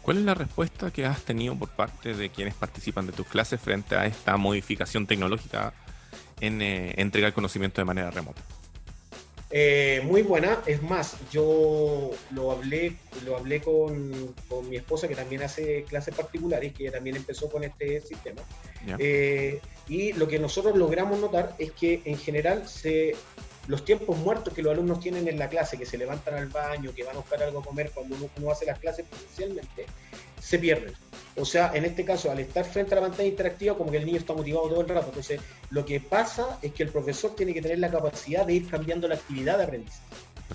¿Cuál 0.02 0.18
es 0.18 0.24
la 0.24 0.34
respuesta 0.34 0.90
que 0.90 1.06
has 1.06 1.22
tenido 1.22 1.56
por 1.56 1.70
parte 1.70 2.12
de 2.12 2.28
quienes 2.28 2.54
participan 2.54 3.06
de 3.06 3.12
tus 3.12 3.26
clases 3.26 3.60
frente 3.60 3.96
a 3.96 4.04
esta 4.04 4.36
modificación 4.36 5.06
tecnológica 5.06 5.72
en 6.40 6.60
eh, 6.60 6.92
entregar 6.98 7.32
conocimiento 7.32 7.80
de 7.80 7.86
manera 7.86 8.10
remota? 8.10 8.42
Eh, 9.56 10.00
muy 10.02 10.22
buena, 10.22 10.58
es 10.66 10.82
más, 10.82 11.16
yo 11.30 12.10
lo 12.32 12.50
hablé, 12.50 12.96
lo 13.24 13.36
hablé 13.36 13.60
con, 13.60 14.34
con, 14.48 14.68
mi 14.68 14.74
esposa 14.74 15.06
que 15.06 15.14
también 15.14 15.44
hace 15.44 15.84
clases 15.84 16.12
particulares, 16.12 16.72
que 16.72 16.90
también 16.90 17.14
empezó 17.14 17.48
con 17.48 17.62
este 17.62 18.00
sistema. 18.00 18.42
Eh, 18.98 19.60
y 19.86 20.12
lo 20.14 20.26
que 20.26 20.40
nosotros 20.40 20.76
logramos 20.76 21.20
notar 21.20 21.54
es 21.60 21.70
que 21.70 22.02
en 22.04 22.18
general 22.18 22.66
se, 22.68 23.14
los 23.68 23.84
tiempos 23.84 24.18
muertos 24.18 24.52
que 24.52 24.60
los 24.60 24.72
alumnos 24.72 24.98
tienen 24.98 25.28
en 25.28 25.38
la 25.38 25.48
clase, 25.48 25.78
que 25.78 25.86
se 25.86 25.98
levantan 25.98 26.34
al 26.34 26.48
baño, 26.48 26.92
que 26.92 27.04
van 27.04 27.14
a 27.14 27.20
buscar 27.20 27.40
algo 27.44 27.60
a 27.60 27.62
comer 27.62 27.92
cuando 27.94 28.16
uno, 28.36 28.50
hace 28.50 28.66
las 28.66 28.80
clases 28.80 29.06
presencialmente, 29.08 29.86
se 30.44 30.58
pierden. 30.58 30.92
O 31.36 31.44
sea, 31.44 31.72
en 31.74 31.86
este 31.86 32.04
caso, 32.04 32.30
al 32.30 32.38
estar 32.38 32.64
frente 32.66 32.92
a 32.94 32.96
la 32.96 33.08
pantalla 33.08 33.28
interactiva, 33.28 33.76
como 33.76 33.90
que 33.90 33.96
el 33.96 34.04
niño 34.04 34.18
está 34.18 34.34
motivado 34.34 34.68
todo 34.68 34.82
el 34.82 34.88
rato. 34.88 35.06
Entonces, 35.06 35.40
lo 35.70 35.84
que 35.84 35.98
pasa 36.00 36.58
es 36.60 36.72
que 36.72 36.82
el 36.82 36.90
profesor 36.90 37.34
tiene 37.34 37.54
que 37.54 37.62
tener 37.62 37.78
la 37.78 37.90
capacidad 37.90 38.46
de 38.46 38.52
ir 38.52 38.68
cambiando 38.68 39.08
la 39.08 39.14
actividad 39.14 39.56
de 39.56 39.64
aprendizaje. 39.64 40.04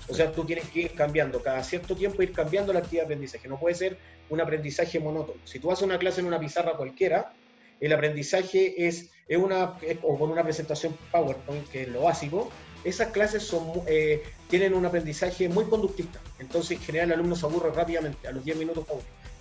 O 0.08 0.14
sea, 0.14 0.30
tú 0.30 0.44
tienes 0.44 0.68
que 0.70 0.82
ir 0.82 0.94
cambiando, 0.94 1.42
cada 1.42 1.62
cierto 1.64 1.96
tiempo 1.96 2.22
ir 2.22 2.32
cambiando 2.32 2.72
la 2.72 2.78
actividad 2.78 3.02
de 3.02 3.14
aprendizaje. 3.14 3.48
No 3.48 3.58
puede 3.58 3.74
ser 3.74 3.98
un 4.30 4.40
aprendizaje 4.40 5.00
monótono. 5.00 5.40
Si 5.44 5.58
tú 5.58 5.72
haces 5.72 5.84
una 5.84 5.98
clase 5.98 6.20
en 6.20 6.28
una 6.28 6.38
pizarra 6.38 6.76
cualquiera, 6.76 7.32
el 7.80 7.92
aprendizaje 7.92 8.86
es, 8.86 9.10
es 9.26 9.38
una, 9.38 9.76
o 10.02 10.18
con 10.18 10.30
una 10.30 10.44
presentación 10.44 10.96
PowerPoint, 11.10 11.68
que 11.68 11.82
es 11.82 11.88
lo 11.88 12.02
básico, 12.02 12.48
esas 12.84 13.08
clases 13.08 13.42
son, 13.42 13.82
eh, 13.88 14.22
tienen 14.48 14.72
un 14.72 14.86
aprendizaje 14.86 15.48
muy 15.48 15.64
conductista. 15.64 16.20
Entonces, 16.38 16.78
en 16.78 16.84
general, 16.84 17.08
el 17.08 17.14
alumno 17.14 17.34
se 17.34 17.44
aburre 17.44 17.72
rápidamente, 17.72 18.28
a 18.28 18.30
los 18.30 18.44
10 18.44 18.56
minutos 18.56 18.86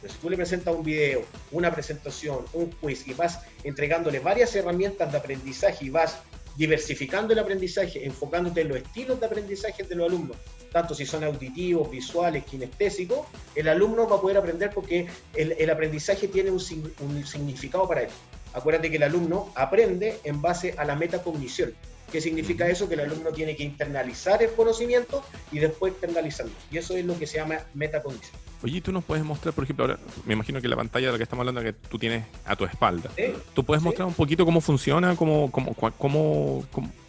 Pero 0.02 0.14
si 0.14 0.20
tú 0.20 0.30
le 0.30 0.38
presentas 0.38 0.74
un 0.74 0.84
video, 0.84 1.24
una 1.52 1.74
presentación, 1.74 2.46
un 2.54 2.68
quiz 2.72 3.08
y 3.08 3.14
vas 3.14 3.40
entregándole 3.64 4.20
varias 4.20 4.56
herramientas 4.56 5.12
de 5.12 5.18
aprendizaje 5.18 5.86
y 5.86 5.90
vas 5.90 6.20
diversificando 6.56 7.34
el 7.34 7.40
aprendizaje, 7.40 8.06
enfocándote 8.06 8.62
en 8.62 8.70
los 8.70 8.78
estilos 8.80 9.20
de 9.20 9.26
aprendizaje 9.26 9.84
de 9.84 9.96
los 9.96 10.08
alumnos, 10.08 10.38
tanto 10.72 10.94
si 10.94 11.06
son 11.06 11.24
auditivos, 11.24 11.90
visuales, 11.90 12.44
kinestésicos, 12.44 13.28
el 13.56 13.70
alumno 13.70 14.08
va 14.08 14.18
a 14.18 14.22
poder 14.22 14.38
aprender 14.38 14.72
porque 14.74 15.08
el, 15.36 15.70
aprendizaje 15.70 16.28
tiene 16.28 16.52
un, 16.52 16.62
un 17.00 17.26
significado 17.26 17.88
para 17.88 18.02
él. 18.02 18.10
Acuérdate 18.54 18.90
que 18.90 18.98
el 18.98 19.04
alumno 19.04 19.52
aprende 19.56 20.20
en 20.24 20.42
base 20.42 20.74
a 20.78 20.84
la 20.84 20.96
metacognición. 20.96 21.74
¿Qué 22.12 22.20
significa 22.20 22.68
eso? 22.68 22.88
Que 22.88 22.96
el 22.96 23.02
alumno 23.02 23.32
tiene 23.32 23.56
que 23.56 23.64
internalizar 23.64 24.42
el 24.42 24.52
conocimiento 24.52 25.24
y 25.52 25.60
después 25.60 25.94
externalizarlo. 25.94 26.52
Y 26.72 26.78
eso 26.78 26.96
es 26.96 27.06
lo 27.06 27.18
que 27.18 27.28
se 27.28 27.38
llama 27.38 27.60
metacognición. 27.74 28.49
Oye, 28.62 28.82
tú 28.82 28.92
nos 28.92 29.06
puedes 29.06 29.24
mostrar, 29.24 29.54
por 29.54 29.64
ejemplo, 29.64 29.86
ahora 29.86 30.00
me 30.26 30.34
imagino 30.34 30.60
que 30.60 30.68
la 30.68 30.76
pantalla 30.76 31.08
de 31.08 31.12
la 31.14 31.18
que 31.18 31.24
estamos 31.24 31.42
hablando 31.42 31.62
que 31.62 31.74
tú 31.74 31.98
tienes 31.98 32.26
a 32.46 32.56
tu 32.56 32.66
espalda. 32.66 33.10
¿Tú 33.54 33.64
puedes 33.64 33.82
mostrar 33.82 34.08
un 34.08 34.14
poquito 34.14 34.46
cómo 34.46 34.60
funciona, 34.60 35.16
cómo, 35.16 35.50
cómo, 35.50 35.74
cómo, 35.74 36.66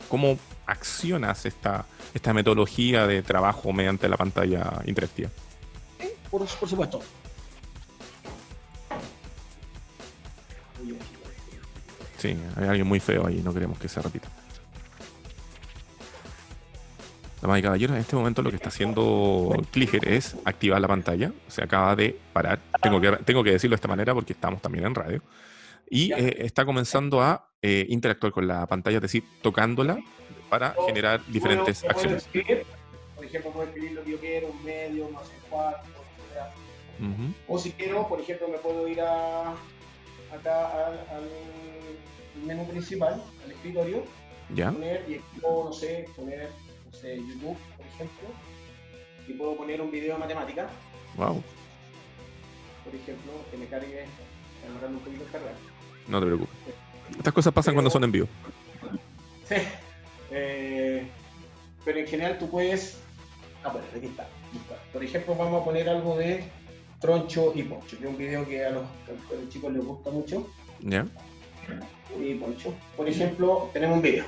cómo, 0.08 0.38
accionas 0.66 1.46
esta, 1.46 1.84
esta 2.14 2.32
metodología 2.32 3.08
de 3.08 3.22
trabajo 3.22 3.72
mediante 3.72 4.08
la 4.08 4.16
pantalla 4.16 4.80
interactiva? 4.86 5.30
por, 6.30 6.46
por 6.46 6.68
supuesto. 6.68 7.00
Sí, 12.18 12.36
hay 12.56 12.68
alguien 12.68 12.86
muy 12.86 13.00
feo 13.00 13.26
ahí, 13.26 13.40
no 13.42 13.52
queremos 13.52 13.78
que 13.78 13.88
se 13.88 14.00
repita. 14.00 14.28
Damas 17.40 17.58
y 17.58 17.62
caballeros, 17.62 17.96
en 17.96 18.02
este 18.02 18.16
momento 18.16 18.42
lo 18.42 18.50
que 18.50 18.56
está 18.56 18.68
haciendo 18.68 19.50
Clicker 19.70 20.06
es 20.06 20.36
activar 20.44 20.80
la 20.80 20.88
pantalla. 20.88 21.32
Se 21.48 21.62
acaba 21.62 21.96
de 21.96 22.18
parar. 22.32 22.58
Tengo 22.82 23.00
que, 23.00 23.12
tengo 23.24 23.42
que 23.42 23.52
decirlo 23.52 23.74
de 23.74 23.76
esta 23.76 23.88
manera 23.88 24.12
porque 24.12 24.34
estamos 24.34 24.60
también 24.60 24.84
en 24.84 24.94
radio. 24.94 25.22
Y 25.88 26.12
eh, 26.12 26.44
está 26.44 26.66
comenzando 26.66 27.22
a 27.22 27.48
eh, 27.62 27.86
interactuar 27.88 28.32
con 28.32 28.46
la 28.46 28.66
pantalla, 28.66 28.98
es 28.98 29.02
decir, 29.02 29.24
tocándola 29.42 29.98
para 30.50 30.74
generar 30.86 31.24
diferentes 31.26 31.82
acciones. 31.84 32.28
por 33.16 33.24
ejemplo, 33.24 33.50
puedo 33.52 33.66
escribir 33.66 33.92
lo 33.92 34.04
que 34.04 34.10
yo 34.10 34.20
quiero, 34.20 34.48
un 34.48 34.64
medio, 34.64 35.08
no 35.10 35.20
sé 35.20 35.32
cuánto, 35.48 35.80
O 37.48 37.58
si 37.58 37.72
quiero, 37.72 38.06
por 38.06 38.20
ejemplo, 38.20 38.48
me 38.48 38.58
puedo 38.58 38.86
ir 38.86 39.00
a, 39.00 39.50
acá 40.32 40.86
al, 41.10 41.28
menú 42.44 42.68
principal, 42.68 43.22
al 43.44 43.50
escritorio, 43.50 44.04
¿Ya? 44.54 44.70
poner 44.72 45.04
y 45.08 45.20
no 45.42 45.72
sé, 45.72 46.06
poner 46.16 46.50
YouTube, 47.02 47.56
por 47.76 47.86
ejemplo, 47.86 48.28
y 49.26 49.32
puedo 49.34 49.56
poner 49.56 49.80
un 49.80 49.90
video 49.90 50.14
de 50.14 50.20
matemática. 50.20 50.68
Wow. 51.16 51.42
Por 52.84 52.94
ejemplo, 52.94 53.32
que 53.50 53.56
me 53.56 53.66
cargue, 53.66 54.06
un 54.88 54.98
poquito 54.98 55.24
de 55.24 55.30
cargar. 55.30 55.54
No 56.08 56.20
te 56.20 56.26
preocupes. 56.26 56.56
Estas 57.16 57.32
cosas 57.32 57.52
pasan 57.52 57.74
cuando 57.74 57.90
son 57.90 58.04
en 58.04 58.12
vivo. 58.12 58.28
Sí. 59.48 59.56
Eh, 60.30 61.06
pero 61.84 61.98
en 61.98 62.06
general 62.06 62.38
tú 62.38 62.48
puedes. 62.48 62.98
Ah, 63.64 63.70
bueno, 63.70 63.86
aquí 63.94 64.06
está. 64.06 64.28
Por 64.92 65.04
ejemplo, 65.04 65.34
vamos 65.34 65.60
a 65.60 65.64
poner 65.64 65.88
algo 65.88 66.16
de 66.16 66.44
Troncho 67.00 67.52
y 67.54 67.62
Poncho, 67.62 67.98
que 67.98 68.04
es 68.04 68.10
un 68.10 68.16
video 68.16 68.46
que 68.46 68.64
a 68.64 68.70
los, 68.70 68.84
chicos 69.48 69.72
les 69.72 69.84
gusta 69.84 70.10
mucho. 70.10 70.46
Ya. 70.80 71.06
Y 72.18 72.34
Poncho. 72.34 72.74
Por 72.96 73.08
ejemplo, 73.08 73.70
tenemos 73.72 73.96
un 73.96 74.02
video. 74.02 74.24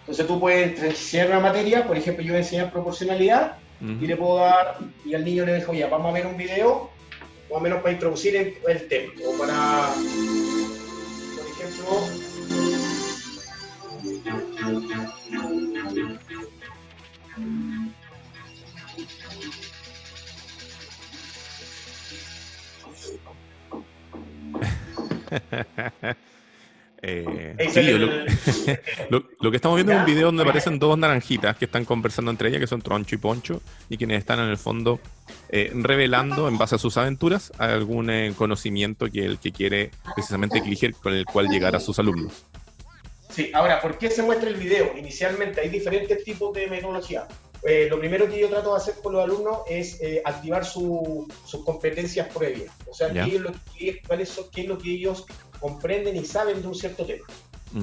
Entonces 0.00 0.26
tú 0.26 0.40
puedes 0.40 0.82
enseñar 0.82 1.28
una 1.28 1.40
materia, 1.40 1.86
por 1.86 1.96
ejemplo, 1.96 2.24
yo 2.24 2.32
voy 2.32 2.38
a 2.38 2.42
enseñar 2.42 2.72
proporcionalidad 2.72 3.58
y 3.80 4.06
le 4.06 4.16
puedo 4.16 4.38
dar, 4.38 4.78
y 5.04 5.14
al 5.14 5.24
niño 5.24 5.44
le 5.44 5.52
dejo, 5.52 5.72
ya, 5.72 5.86
vamos 5.86 6.10
a 6.10 6.14
ver 6.14 6.26
un 6.26 6.36
video, 6.36 6.90
más 7.50 7.58
o 7.58 7.60
menos 7.60 7.80
para 7.80 7.92
introducir 7.92 8.58
el, 8.66 8.88
tema, 8.88 9.12
o 9.24 9.38
para, 9.38 9.92
por 11.36 11.46
ejemplo, 11.46 11.86
Eh, 27.00 27.54
lo, 29.10 29.50
que 29.50 29.56
estamos 29.56 29.76
viendo 29.76 29.92
es 29.92 30.00
un 30.00 30.04
video 30.04 30.26
donde 30.26 30.42
aparecen 30.42 30.78
dos 30.78 30.98
naranjitas 30.98 31.56
que 31.56 31.66
están 31.66 31.84
conversando 31.84 32.30
entre 32.30 32.48
ellas, 32.48 32.60
que 32.60 32.66
son 32.66 32.82
Troncho 32.82 33.14
y 33.14 33.18
Poncho, 33.18 33.62
y 33.88 33.96
quienes 33.96 34.18
están 34.18 34.40
en 34.40 34.48
el 34.48 34.58
fondo 34.58 34.98
eh, 35.48 35.70
revelando 35.74 36.48
en 36.48 36.58
base 36.58 36.74
a 36.74 36.78
sus 36.78 36.96
aventuras 36.96 37.52
algún 37.58 38.10
eh, 38.10 38.32
conocimiento 38.36 39.10
que 39.10 39.24
el 39.24 39.38
que 39.38 39.52
quiere 39.52 39.90
precisamente 40.14 40.58
elegir 40.58 40.94
con 40.94 41.14
el 41.14 41.24
cual 41.24 41.48
llegar 41.48 41.76
a 41.76 41.80
sus 41.80 41.98
alumnos. 41.98 42.44
Sí, 43.30 43.50
ahora, 43.54 43.80
¿por 43.80 43.98
qué 43.98 44.10
se 44.10 44.22
muestra 44.22 44.48
el 44.48 44.56
video? 44.56 44.96
Inicialmente 44.98 45.60
hay 45.60 45.68
diferentes 45.68 46.24
tipos 46.24 46.52
de 46.54 46.66
metodología. 46.66 47.28
lo 47.88 47.98
primero 48.00 48.28
que 48.28 48.40
yo 48.40 48.48
trato 48.48 48.72
de 48.72 48.78
hacer 48.78 48.94
con 49.00 49.12
los 49.12 49.22
alumnos 49.22 49.58
es 49.68 50.00
activar 50.24 50.64
sus 50.64 51.28
competencias 51.64 52.26
previas. 52.34 52.72
O 52.90 52.94
sea, 52.94 53.12
qué 53.12 53.36
es, 53.36 53.40
lo 53.40 53.52
que, 53.52 54.00
qué 54.50 54.62
es 54.62 54.66
lo 54.66 54.78
que 54.78 54.90
ellos 54.90 55.26
comprenden 55.60 56.16
y 56.16 56.24
saben 56.24 56.60
de 56.62 56.68
un 56.68 56.74
cierto 56.74 57.04
tema. 57.04 57.26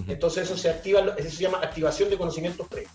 Entonces 0.07 0.45
eso 0.45 0.57
se 0.57 0.69
activa, 0.69 1.13
eso 1.17 1.29
se 1.29 1.43
llama 1.43 1.59
activación 1.59 2.09
de 2.09 2.17
conocimientos 2.17 2.67
previos. 2.67 2.91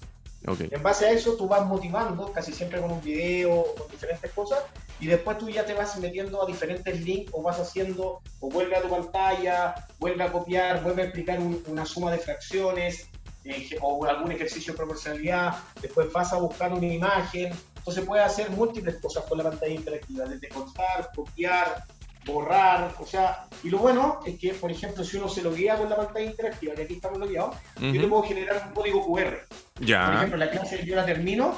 En 0.47 0.83
base 0.83 1.07
a 1.07 1.11
eso 1.11 1.37
tú 1.37 1.47
vas 1.47 1.67
motivando, 1.67 2.33
casi 2.33 2.53
siempre 2.53 2.81
con 2.81 2.91
un 2.91 3.03
video 3.03 3.53
o 3.53 3.75
con 3.75 3.89
diferentes 3.91 4.33
cosas, 4.33 4.61
y 4.99 5.07
después 5.07 5.39
tú 5.39 5.49
ya 5.51 5.65
te 5.67 5.75
vas 5.75 5.99
metiendo 5.99 6.43
a 6.43 6.47
diferentes 6.47 7.01
links 7.03 7.31
o 7.35 7.43
vas 7.43 7.61
haciendo, 7.61 8.21
o 8.41 8.49
vuelve 8.49 8.75
a 8.77 8.83
tu 8.83 8.89
pantalla, 8.89 9.75
vuelve 9.99 10.25
a 10.25 10.33
copiar, 10.33 10.83
vuelve 10.83 11.03
a 11.03 11.05
explicar 11.07 11.39
una 11.67 11.85
suma 11.85 12.11
de 12.11 12.19
fracciones 12.19 13.09
eh, 13.45 13.77
o 13.81 14.05
algún 14.07 14.33
ejercicio 14.33 14.73
de 14.73 14.79
proporcionalidad, 14.79 15.59
después 15.81 16.11
vas 16.13 16.33
a 16.33 16.39
buscar 16.39 16.73
una 16.73 16.87
imagen, 16.87 17.53
entonces 17.77 18.05
puedes 18.05 18.25
hacer 18.25 18.51
múltiples 18.51 18.97
cosas 18.97 19.25
con 19.25 19.39
la 19.39 19.45
pantalla 19.45 19.75
interactiva, 19.75 20.25
desde 20.25 20.49
cortar, 20.49 21.11
copiar, 21.15 21.85
borrar, 22.33 22.95
o 22.99 23.07
sea, 23.07 23.49
y 23.63 23.71
lo 23.71 23.79
bueno 23.79 24.21
es 24.25 24.39
que, 24.39 24.55
por 24.55 24.71
ejemplo, 24.71 25.05
si 25.05 25.17
uno 25.17 25.29
se 25.29 25.43
lo 25.43 25.53
guía 25.53 25.77
con 25.77 25.89
la 25.89 25.97
pantalla 25.97 26.27
interactiva, 26.27 26.75
que 26.75 26.83
aquí 26.83 26.95
estamos 26.95 27.19
logueados, 27.19 27.57
yo 27.81 27.93
le 28.01 28.07
puedo 28.07 28.23
generar 28.23 28.65
un 28.69 28.75
código 28.75 29.07
QR. 29.07 29.47
Ya. 29.81 30.07
Por 30.07 30.15
ejemplo, 30.15 30.37
la 30.39 30.51
clase 30.51 30.85
yo 30.85 30.97
la 30.97 31.05
termino 31.05 31.57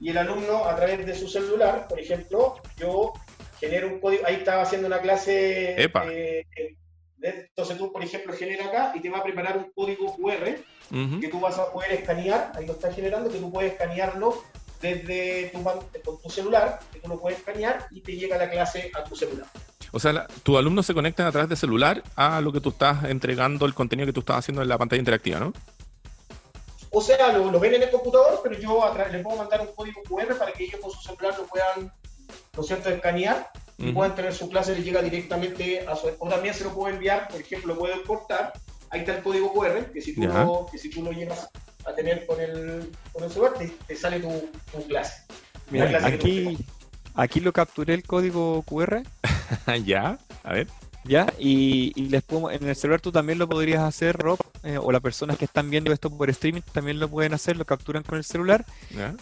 y 0.00 0.10
el 0.10 0.18
alumno 0.18 0.64
a 0.64 0.76
través 0.76 1.04
de 1.04 1.14
su 1.14 1.28
celular, 1.28 1.86
por 1.88 1.98
ejemplo, 1.98 2.60
yo 2.76 3.12
genero 3.58 3.88
un 3.88 4.00
código, 4.00 4.24
ahí 4.26 4.36
estaba 4.36 4.62
haciendo 4.62 4.86
una 4.86 5.00
clase, 5.00 5.80
Epa. 5.82 6.06
Eh, 6.10 6.46
entonces 7.20 7.76
tú, 7.76 7.92
por 7.92 8.02
ejemplo, 8.02 8.32
genera 8.32 8.66
acá 8.66 8.92
y 8.94 9.00
te 9.00 9.10
va 9.10 9.18
a 9.18 9.22
preparar 9.24 9.58
un 9.58 9.72
código 9.72 10.14
QR 10.16 10.56
que 11.20 11.28
tú 11.28 11.40
vas 11.40 11.58
a 11.58 11.70
poder 11.72 11.92
escanear, 11.92 12.52
ahí 12.54 12.66
lo 12.66 12.72
está 12.72 12.92
generando, 12.92 13.30
que 13.30 13.38
tú 13.38 13.52
puedes 13.52 13.72
escanearlo 13.72 14.42
desde 14.80 15.50
tu, 15.52 15.62
con 15.62 16.22
tu 16.22 16.30
celular, 16.30 16.78
que 16.92 17.00
tú 17.00 17.08
lo 17.08 17.20
puedes 17.20 17.38
escanear 17.40 17.86
y 17.90 18.00
te 18.00 18.12
llega 18.12 18.38
la 18.38 18.48
clase 18.48 18.90
a 18.94 19.04
tu 19.04 19.16
celular. 19.16 19.46
O 19.92 20.00
sea, 20.00 20.26
tus 20.42 20.58
alumnos 20.58 20.86
se 20.86 20.94
conectan 20.94 21.26
a 21.26 21.32
través 21.32 21.48
de 21.48 21.56
celular 21.56 22.02
a 22.16 22.40
lo 22.40 22.52
que 22.52 22.60
tú 22.60 22.70
estás 22.70 23.04
entregando, 23.04 23.66
el 23.66 23.74
contenido 23.74 24.06
que 24.06 24.12
tú 24.12 24.20
estás 24.20 24.38
haciendo 24.38 24.62
en 24.62 24.68
la 24.68 24.78
pantalla 24.78 25.00
interactiva, 25.00 25.40
¿no? 25.40 25.52
O 26.90 27.02
sea, 27.02 27.32
lo, 27.32 27.60
ven 27.60 27.74
en 27.74 27.82
el 27.82 27.90
computador, 27.90 28.40
pero 28.42 28.58
yo 28.58 28.94
les 29.10 29.22
puedo 29.22 29.36
mandar 29.36 29.60
un 29.60 29.74
código 29.74 30.02
QR 30.08 30.36
para 30.38 30.52
que 30.52 30.64
ellos 30.64 30.80
con 30.80 30.90
su 30.90 31.00
celular 31.02 31.34
lo 31.38 31.46
puedan, 31.46 31.92
¿no 32.56 32.62
cierto?, 32.62 32.88
escanear 32.88 33.50
y 33.76 33.92
puedan 33.92 34.14
tener 34.14 34.34
su 34.34 34.48
clase, 34.48 34.74
les 34.74 34.84
llega 34.84 35.02
directamente 35.02 35.86
a 35.86 35.94
su... 35.94 36.10
O 36.18 36.28
también 36.28 36.54
se 36.54 36.64
lo 36.64 36.74
puedo 36.74 36.92
enviar, 36.92 37.28
por 37.28 37.40
ejemplo, 37.40 37.74
lo 37.74 37.80
puedo 37.80 37.94
exportar. 37.94 38.52
Ahí 38.90 39.00
está 39.00 39.16
el 39.16 39.22
código 39.22 39.52
QR, 39.52 39.92
que 39.92 40.00
si 40.00 40.14
tú, 40.14 40.22
lo, 40.22 40.66
que 40.70 40.78
si 40.78 40.90
tú 40.90 41.02
lo 41.02 41.12
llevas 41.12 41.50
a 41.84 41.92
tener 41.94 42.26
con 42.26 42.40
el, 42.40 42.90
con 43.12 43.22
el 43.22 43.30
celular, 43.30 43.52
te, 43.86 43.96
sale 43.96 44.18
tu, 44.18 44.50
tu 44.72 44.86
clase. 44.88 45.22
Mira, 45.70 46.04
aquí, 46.06 46.58
aquí 47.18 47.40
lo 47.40 47.52
capturé 47.52 47.94
el 47.94 48.04
código 48.04 48.62
QR. 48.62 49.02
ya, 49.84 50.18
a 50.44 50.52
ver. 50.52 50.68
¿Ya? 51.04 51.32
Y, 51.38 51.92
les 52.08 52.22
puedo, 52.22 52.50
en 52.50 52.68
el 52.68 52.76
celular 52.76 53.00
tú 53.00 53.10
también 53.10 53.38
lo 53.38 53.48
podrías 53.48 53.82
hacer, 53.82 54.16
Rob, 54.16 54.38
eh, 54.62 54.78
o 54.78 54.92
las 54.92 55.00
personas 55.00 55.38
que 55.38 55.46
están 55.46 55.70
viendo 55.70 55.92
esto 55.92 56.10
por 56.10 56.28
streaming 56.30 56.60
también 56.72 56.98
lo 56.98 57.08
pueden 57.08 57.34
hacer, 57.34 57.56
lo 57.56 57.64
capturan 57.64 58.02
con 58.02 58.18
el 58.18 58.24
celular. 58.24 58.64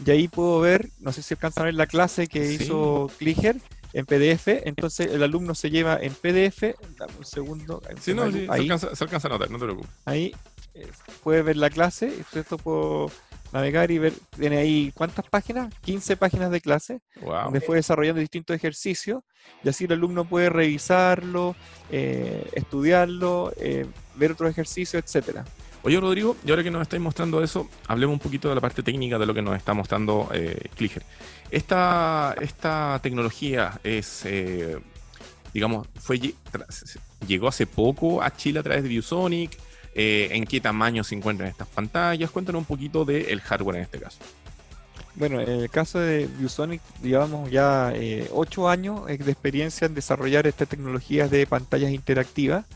Y 0.05 0.11
ahí 0.11 0.29
puedo 0.29 0.61
ver, 0.61 0.91
no 1.01 1.13
sé 1.13 1.23
si 1.23 1.35
alcanzan 1.35 1.63
a 1.63 1.65
ver 1.67 1.75
la 1.75 1.87
clase 1.87 2.27
que 2.27 2.53
hizo 2.53 3.11
Kliger 3.19 3.57
en 3.93 4.05
PDF, 4.05 4.49
entonces 4.67 5.13
el 5.13 5.23
alumno 5.23 5.55
se 5.55 5.71
lleva 5.71 5.99
en 6.01 6.13
PDF, 6.13 6.75
dame 6.99 7.13
un 7.19 7.25
segundo. 7.25 7.83
Sí, 8.01 8.15
no, 8.15 8.31
sí, 8.31 8.47
ahí, 8.51 8.67
se, 8.67 9.05
alcanza, 9.05 9.29
a 9.29 9.31
notar, 9.31 9.51
no 9.51 9.59
te 9.59 9.65
preocupes. 9.65 9.91
Ahí 10.05 10.35
eh, 10.75 10.91
puede 11.23 11.43
ver 11.43 11.57
la 11.57 11.71
clase, 11.71 12.13
esto 12.35 12.59
puedo 12.59 13.11
navegar 13.53 13.91
y 13.91 13.99
ver, 13.99 14.13
tiene 14.39 14.59
ahí 14.59 14.93
cuántas 14.95 15.27
páginas, 15.29 15.73
15 15.83 16.17
páginas 16.17 16.51
de 16.51 16.61
clase, 16.61 17.01
donde 17.21 17.61
fue 17.61 17.77
desarrollando 17.77 18.21
distintos 18.21 18.57
ejercicios, 18.57 19.23
y 19.63 19.69
así 19.69 19.85
el 19.85 19.93
alumno 19.93 20.25
puede 20.25 20.51
revisarlo, 20.51 21.57
eh, 21.91 22.49
estudiarlo, 22.53 23.53
eh, 23.59 23.87
ver 24.17 24.33
otros 24.33 24.51
ejercicios, 24.51 25.03
etcétera. 25.03 25.45
Oye, 25.87 26.01
Rodrigo, 26.01 26.37
y 26.45 26.51
ahora 26.51 26.65
que 26.65 26.71
nos 26.73 26.83
estáis 26.83 27.01
mostrando 27.01 27.41
eso, 27.45 27.69
hablemos 27.87 28.15
un 28.15 28.19
poquito 28.19 28.49
de 28.49 28.57
la 28.57 28.61
parte 28.61 28.83
técnica 28.83 29.21
de 29.21 29.27
lo 29.27 29.33
que 29.33 29.41
nos 29.41 29.57
está 29.57 29.73
mostrando 29.73 30.29
eh, 30.35 30.69
Esta, 31.53 32.35
esta 32.41 32.99
tecnología 33.05 33.79
es, 33.85 34.25
eh, 34.25 34.79
digamos, 35.55 35.87
fue 35.95 36.19
llegó 37.25 37.47
hace 37.47 37.69
poco 37.69 38.21
a 38.21 38.35
Chile 38.35 38.59
a 38.59 38.63
través 38.65 38.83
de 38.83 38.89
ViewSonic. 38.89 39.57
Eh, 39.99 40.29
¿En 40.33 40.45
qué 40.45 40.61
tamaño 40.61 41.03
se 41.03 41.15
encuentran 41.15 41.49
estas 41.49 41.69
pantallas? 41.69 42.31
Cuéntanos 42.31 42.61
un 42.61 42.67
poquito 42.67 43.07
del 43.07 43.41
hardware 43.41 43.77
en 43.77 43.83
este 43.83 43.99
caso. 43.99 44.19
Bueno, 45.15 45.41
en 45.41 45.49
el 45.49 45.71
caso 45.71 45.99
de 45.99 46.27
ViewSonic 46.27 46.83
llevamos 47.03 47.51
ya 47.51 47.93
eh, 47.95 48.29
ocho 48.31 48.69
años 48.69 49.07
de 49.07 49.15
experiencia 49.15 49.87
en 49.87 49.95
desarrollar 49.95 50.47
estas 50.47 50.69
tecnologías 50.69 51.31
de 51.31 51.47
pantallas 51.47 51.93
interactivas. 51.93 52.67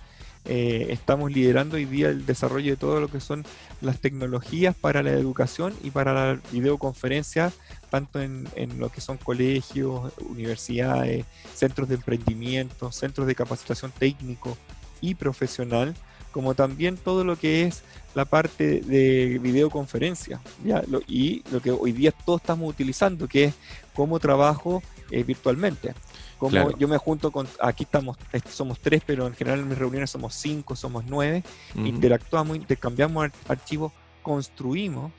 Eh, 0.47 0.87
estamos 0.89 1.31
liderando 1.31 1.77
hoy 1.77 1.85
día 1.85 2.09
el 2.09 2.25
desarrollo 2.25 2.71
de 2.71 2.79
todo 2.79 2.99
lo 3.03 3.09
que 3.09 3.21
son 3.21 3.45
las 3.83 4.01
tecnologías 4.01 4.75
para 4.75 5.03
la 5.03 5.11
educación 5.11 5.75
y 5.83 5.91
para 5.91 6.15
la 6.15 6.41
videoconferencia, 6.51 7.53
tanto 7.91 8.23
en, 8.23 8.49
en 8.55 8.81
lo 8.81 8.89
que 8.89 9.03
son 9.03 9.19
colegios, 9.19 10.11
universidades, 10.21 11.27
centros 11.55 11.91
de 11.91 11.97
emprendimiento, 11.97 12.91
centros 12.93 13.27
de 13.27 13.35
capacitación 13.35 13.93
técnico 13.93 14.57
y 15.03 15.17
profesional, 15.17 15.95
como 16.33 16.55
también 16.55 16.97
todo 16.97 17.25
lo 17.25 17.37
que 17.37 17.65
es 17.65 17.83
la 18.15 18.25
parte 18.25 18.81
de 18.81 19.39
videoconferencia 19.39 20.41
¿ya? 20.65 20.83
y 21.07 21.43
lo 21.51 21.61
que 21.61 21.71
hoy 21.71 21.93
día 21.93 22.13
todos 22.13 22.41
estamos 22.41 22.69
utilizando, 22.69 23.29
que 23.29 23.45
es 23.45 23.55
cómo 23.95 24.19
trabajo 24.19 24.83
eh, 25.11 25.23
virtualmente. 25.23 25.95
Como 26.39 26.77
yo 26.79 26.89
me 26.89 26.97
junto 26.97 27.31
con, 27.31 27.47
aquí 27.61 27.85
estamos, 27.85 28.17
somos 28.49 28.81
tres, 28.81 29.03
pero 29.05 29.27
en 29.27 29.35
general 29.35 29.61
en 29.61 29.69
mis 29.69 29.77
reuniones 29.77 30.11
somos 30.11 30.35
cinco, 30.35 30.75
somos 30.75 31.05
nueve, 31.07 31.45
interactuamos, 31.75 32.57
intercambiamos 32.57 33.29
archivos, 33.47 33.93
construimos, 34.23 35.13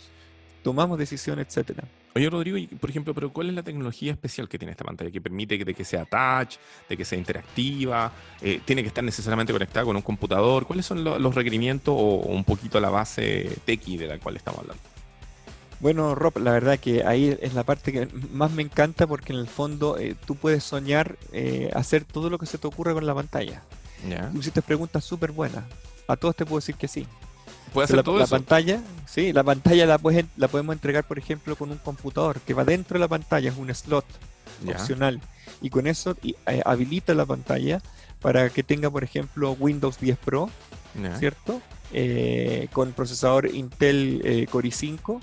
tomamos 0.63 0.97
decisiones, 0.97 1.45
etcétera. 1.47 1.88
Oye, 2.13 2.30
Rodrigo, 2.30 2.58
por 2.80 2.89
ejemplo, 2.89 3.13
pero 3.13 3.32
¿cuál 3.32 3.50
es 3.50 3.56
la 3.56 3.63
tecnología 3.63 4.12
especial 4.12 4.50
que 4.50 4.60
tiene 4.60 4.71
esta 4.71 4.84
pantalla 4.84 5.10
que 5.10 5.21
permite 5.21 5.58
que, 5.58 5.63
de 5.63 5.74
que 5.74 5.86
sea 5.86 6.04
touch, 6.04 6.58
de 6.89 6.97
que 6.97 7.06
sea 7.06 7.17
interactiva? 7.17 8.12
Eh, 8.41 8.60
¿Tiene 8.65 8.82
que 8.82 8.89
estar 8.89 9.04
necesariamente 9.04 9.54
conectada 9.54 9.86
con 9.86 9.95
un 9.95 10.02
computador? 10.02 10.67
¿Cuáles 10.67 10.86
son 10.86 11.04
los 11.04 11.36
requerimientos 11.36 11.95
o, 11.97 12.17
un 12.17 12.43
poquito 12.43 12.80
la 12.82 12.89
base 12.89 13.58
tequi 13.63 13.95
de 13.95 14.08
la 14.08 14.19
cual 14.19 14.36
estamos 14.36 14.60
hablando? 14.60 14.84
Bueno, 15.80 16.13
Rob, 16.13 16.38
la 16.38 16.52
verdad 16.52 16.78
que 16.78 17.04
ahí 17.06 17.36
es 17.41 17.54
la 17.54 17.63
parte 17.63 17.91
que 17.91 18.08
más 18.32 18.52
me 18.52 18.62
encanta 18.62 19.08
porque 19.08 19.34
en 19.34 19.39
el 19.39 19.47
fondo 19.47 19.97
eh, 19.97 20.15
tú 20.26 20.36
puedes 20.36 20.63
soñar 20.63 21.17
eh, 21.32 21.71
hacer 21.74 22.04
todo 22.04 22.30
lo 22.30 22.38
que 22.38 22.45
se 22.45 22.58
te 22.58 22.67
ocurra 22.67 22.93
con 22.93 23.06
la 23.06 23.15
pantalla. 23.15 23.63
Tú 24.32 24.39
hiciste 24.39 24.62
preguntas 24.62 25.04
súper 25.06 25.32
buenas. 25.32 25.63
A 26.08 26.17
todos 26.17 26.36
te 26.36 26.45
puedo 26.45 26.58
decir 26.58 26.76
que 26.76 26.88
sí. 26.88 27.08
¿Puede 27.74 27.86
hacer 27.86 27.98
la, 27.98 28.04
todo 28.04 28.18
la 28.18 28.26
eso? 28.26 28.36
pantalla, 28.36 28.82
sí, 29.06 29.32
la 29.32 29.44
pantalla 29.44 29.86
la, 29.86 30.00
la 30.38 30.48
podemos 30.48 30.74
entregar, 30.74 31.06
por 31.06 31.18
ejemplo, 31.18 31.56
con 31.56 31.72
un 31.72 31.78
computador 31.78 32.42
que 32.42 32.54
va 32.54 32.66
dentro 32.66 32.96
de 32.96 33.00
la 33.00 33.08
pantalla, 33.08 33.50
es 33.50 33.58
un 33.58 33.74
slot 33.74 34.06
opcional. 34.68 35.22
Y 35.62 35.70
con 35.70 35.88
eso 35.88 36.16
eh, 36.24 36.62
habilita 36.66 37.14
la 37.14 37.26
pantalla 37.26 37.82
para 38.22 38.50
que 38.50 38.64
tenga, 38.64 38.90
por 38.90 39.04
ejemplo, 39.04 39.54
Windows 39.54 40.00
10 40.00 40.18
Pro, 40.18 40.50
¿cierto? 41.18 41.62
Eh, 41.94 42.68
con 42.74 42.92
procesador 42.94 43.54
Intel 43.54 44.22
eh, 44.24 44.48
Core 44.50 44.70
i5, 44.70 45.20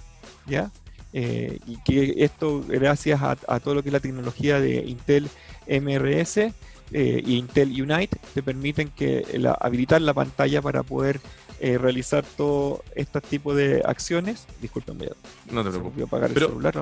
¿ya? 0.46 0.70
y 1.10 1.78
que 1.84 2.14
esto, 2.18 2.62
gracias 2.68 3.20
a, 3.22 3.60
todo 3.60 3.74
lo 3.74 3.82
que 3.82 3.88
es 3.88 3.92
la 3.92 4.00
tecnología 4.00 4.60
de 4.60 4.76
Intel 4.84 5.28
MRS 5.66 6.52
y 6.92 7.36
Intel 7.36 7.70
Unite, 7.82 8.18
te 8.34 8.42
permiten 8.42 8.90
que 8.90 9.24
habilitar 9.58 10.00
la 10.00 10.14
pantalla 10.14 10.62
para 10.62 10.82
poder 10.82 11.20
eh, 11.60 11.78
realizar 11.78 12.24
todo 12.36 12.84
este 12.94 13.20
tipo 13.20 13.54
de 13.54 13.82
acciones. 13.84 14.46
Disculpenme, 14.60 15.08
no 15.50 15.64
te 15.64 15.70
preocupes. 15.70 16.04
apagar 16.04 16.30
el 16.30 16.38
celular, 16.38 16.72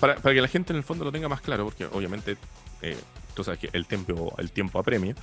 para, 0.00 0.16
para, 0.16 0.34
que 0.34 0.40
la 0.40 0.48
gente 0.48 0.72
en 0.72 0.78
el 0.78 0.82
fondo 0.82 1.04
lo 1.04 1.12
tenga 1.12 1.28
más 1.28 1.40
claro, 1.40 1.64
porque 1.64 1.86
obviamente 1.86 2.36
eh, 2.82 2.96
tú 3.34 3.44
sabes 3.44 3.60
que 3.60 3.70
el 3.72 3.86
tiempo, 3.86 4.34
el 4.38 4.50
tiempo 4.50 4.78
apremia. 4.78 5.14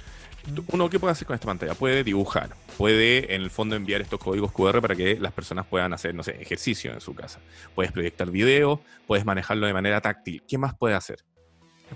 Uno, 0.72 0.90
¿qué 0.90 1.00
puede 1.00 1.12
hacer 1.12 1.26
con 1.26 1.34
esta 1.36 1.48
pantalla? 1.48 1.74
Puede 1.74 2.04
dibujar, 2.04 2.50
puede 2.78 3.34
en 3.34 3.42
el 3.42 3.50
fondo 3.50 3.76
enviar 3.76 4.02
estos 4.02 4.20
códigos 4.20 4.52
QR 4.52 4.82
para 4.82 4.96
que 4.96 5.18
las 5.20 5.34
personas 5.34 5.66
puedan 5.66 5.94
hacer, 5.94 6.14
no 6.14 6.24
sé, 6.24 6.42
ejercicio 6.42 6.94
en 6.94 7.02
su 7.02 7.16
casa. 7.16 7.40
Puedes 7.76 7.92
proyectar 7.92 8.30
video, 8.30 8.82
puedes 9.08 9.26
manejarlo 9.26 9.68
de 9.68 9.74
manera 9.74 10.02
táctil. 10.02 10.44
¿Qué 10.48 10.58
más 10.58 10.76
puede 10.76 10.96
hacer? 10.96 11.24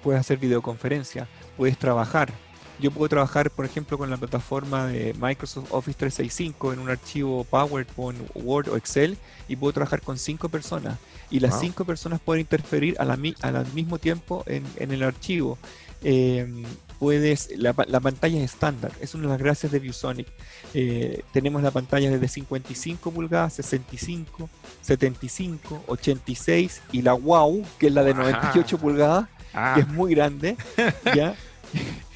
Puedes 0.01 0.19
hacer 0.19 0.37
videoconferencia, 0.37 1.27
puedes 1.55 1.77
trabajar, 1.77 2.31
yo 2.79 2.91
puedo 2.91 3.09
trabajar, 3.09 3.49
por 3.49 3.65
ejemplo, 3.65 3.97
con 3.97 4.09
la 4.09 4.17
plataforma 4.17 4.87
de 4.87 5.15
Microsoft 5.19 5.71
Office 5.71 5.97
365 5.97 6.73
en 6.73 6.79
un 6.79 6.89
archivo 6.89 7.43
PowerPoint, 7.43 8.19
Word 8.35 8.69
o 8.69 8.77
Excel 8.77 9.17
y 9.47 9.55
puedo 9.55 9.73
trabajar 9.73 10.01
con 10.01 10.17
cinco 10.17 10.49
personas. 10.49 10.97
Y 11.29 11.39
las 11.39 11.59
cinco 11.59 11.85
personas 11.85 12.19
pueden 12.19 12.41
interferir 12.41 12.95
a 12.99 13.05
la, 13.05 13.17
al 13.41 13.73
mismo 13.73 13.97
tiempo 13.97 14.43
en, 14.47 14.91
el 14.91 15.03
archivo. 15.03 15.57
Em, 16.03 16.63
puedes, 16.99 17.49
la, 17.57 17.73
pantalla 17.73 18.37
es 18.37 18.53
estándar, 18.53 18.91
es 19.01 19.15
una 19.15 19.23
de 19.23 19.29
las 19.29 19.39
gracias 19.39 19.71
de 19.71 19.79
ViewSonic. 19.79 20.27
Eh, 20.73 21.23
tenemos 21.33 21.63
la 21.63 21.71
pantalla 21.71 22.11
desde 22.11 22.27
55 22.27 23.11
pulgadas, 23.11 23.53
65, 23.53 24.49
75, 24.81 25.83
86 25.87 26.81
y 26.91 27.01
la 27.01 27.13
WOW, 27.15 27.65
que 27.79 27.87
es 27.87 27.93
la 27.93 28.03
de 28.03 28.13
98 28.13 28.77
pulgadas, 28.77 29.27
ah. 29.53 29.73
que 29.75 29.81
es 29.81 29.87
muy 29.87 30.13
grande. 30.13 30.55
¿ya? 31.15 31.35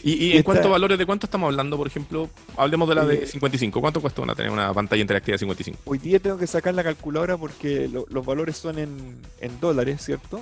¿Y, 0.03 0.37
en 0.37 0.43
cuántos 0.43 0.69
valores 0.69 0.97
de 0.97 1.05
cuánto 1.05 1.27
estamos 1.27 1.47
hablando, 1.47 1.77
por 1.77 1.87
ejemplo? 1.87 2.29
Hablemos 2.57 2.89
de 2.89 2.95
la 2.95 3.05
de 3.05 3.27
55. 3.27 3.77
Eh, 3.77 3.81
¿Cuánto 3.81 4.01
cuesta 4.01 4.21
una 4.21 4.35
tener 4.35 4.51
una 4.51 4.73
pantalla 4.73 5.01
interactiva 5.01 5.35
de 5.35 5.39
55? 5.39 5.79
Hoy 5.85 5.97
día 5.99 6.19
tengo 6.19 6.37
que 6.37 6.47
sacar 6.47 6.73
la 6.73 6.83
calculadora 6.83 7.37
porque 7.37 7.87
los 7.87 8.25
valores 8.25 8.57
son 8.57 8.79
en, 8.79 9.19
dólares, 9.59 10.01
¿cierto? 10.03 10.41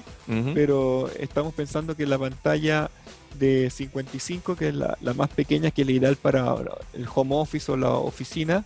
Pero 0.54 1.10
estamos 1.20 1.54
pensando 1.54 1.96
que 1.96 2.06
la 2.06 2.18
pantalla 2.18 2.90
de 3.38 3.70
55, 3.70 4.56
que 4.56 4.70
es 4.70 4.76
la, 4.76 4.98
más 5.16 5.30
pequeña, 5.30 5.72
que 5.72 5.82
es 5.82 5.88
la 5.88 5.94
ideal 5.94 6.16
para 6.16 6.56
el 6.94 7.08
home 7.14 7.36
office 7.36 7.72
o 7.72 7.78
la 7.78 7.92
oficina, 7.92 8.64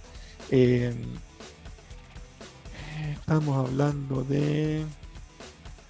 eh, 0.51 0.93
estamos 3.13 3.67
hablando 3.67 4.23
de... 4.23 4.84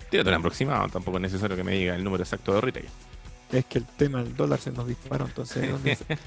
Tírate 0.09 0.29
un 0.29 0.35
aproximado, 0.35 0.87
tampoco 0.89 1.17
es 1.17 1.23
necesario 1.23 1.57
que 1.57 1.63
me 1.63 1.73
diga 1.73 1.95
el 1.95 2.03
número 2.03 2.23
exacto 2.23 2.53
de 2.53 2.61
retail 2.61 2.85
es 3.53 3.65
que 3.65 3.79
el 3.79 3.85
tema 3.85 4.23
del 4.23 4.35
dólar 4.35 4.59
se 4.59 4.71
nos 4.71 4.87
disparó. 4.87 5.25
Entonces, 5.25 5.69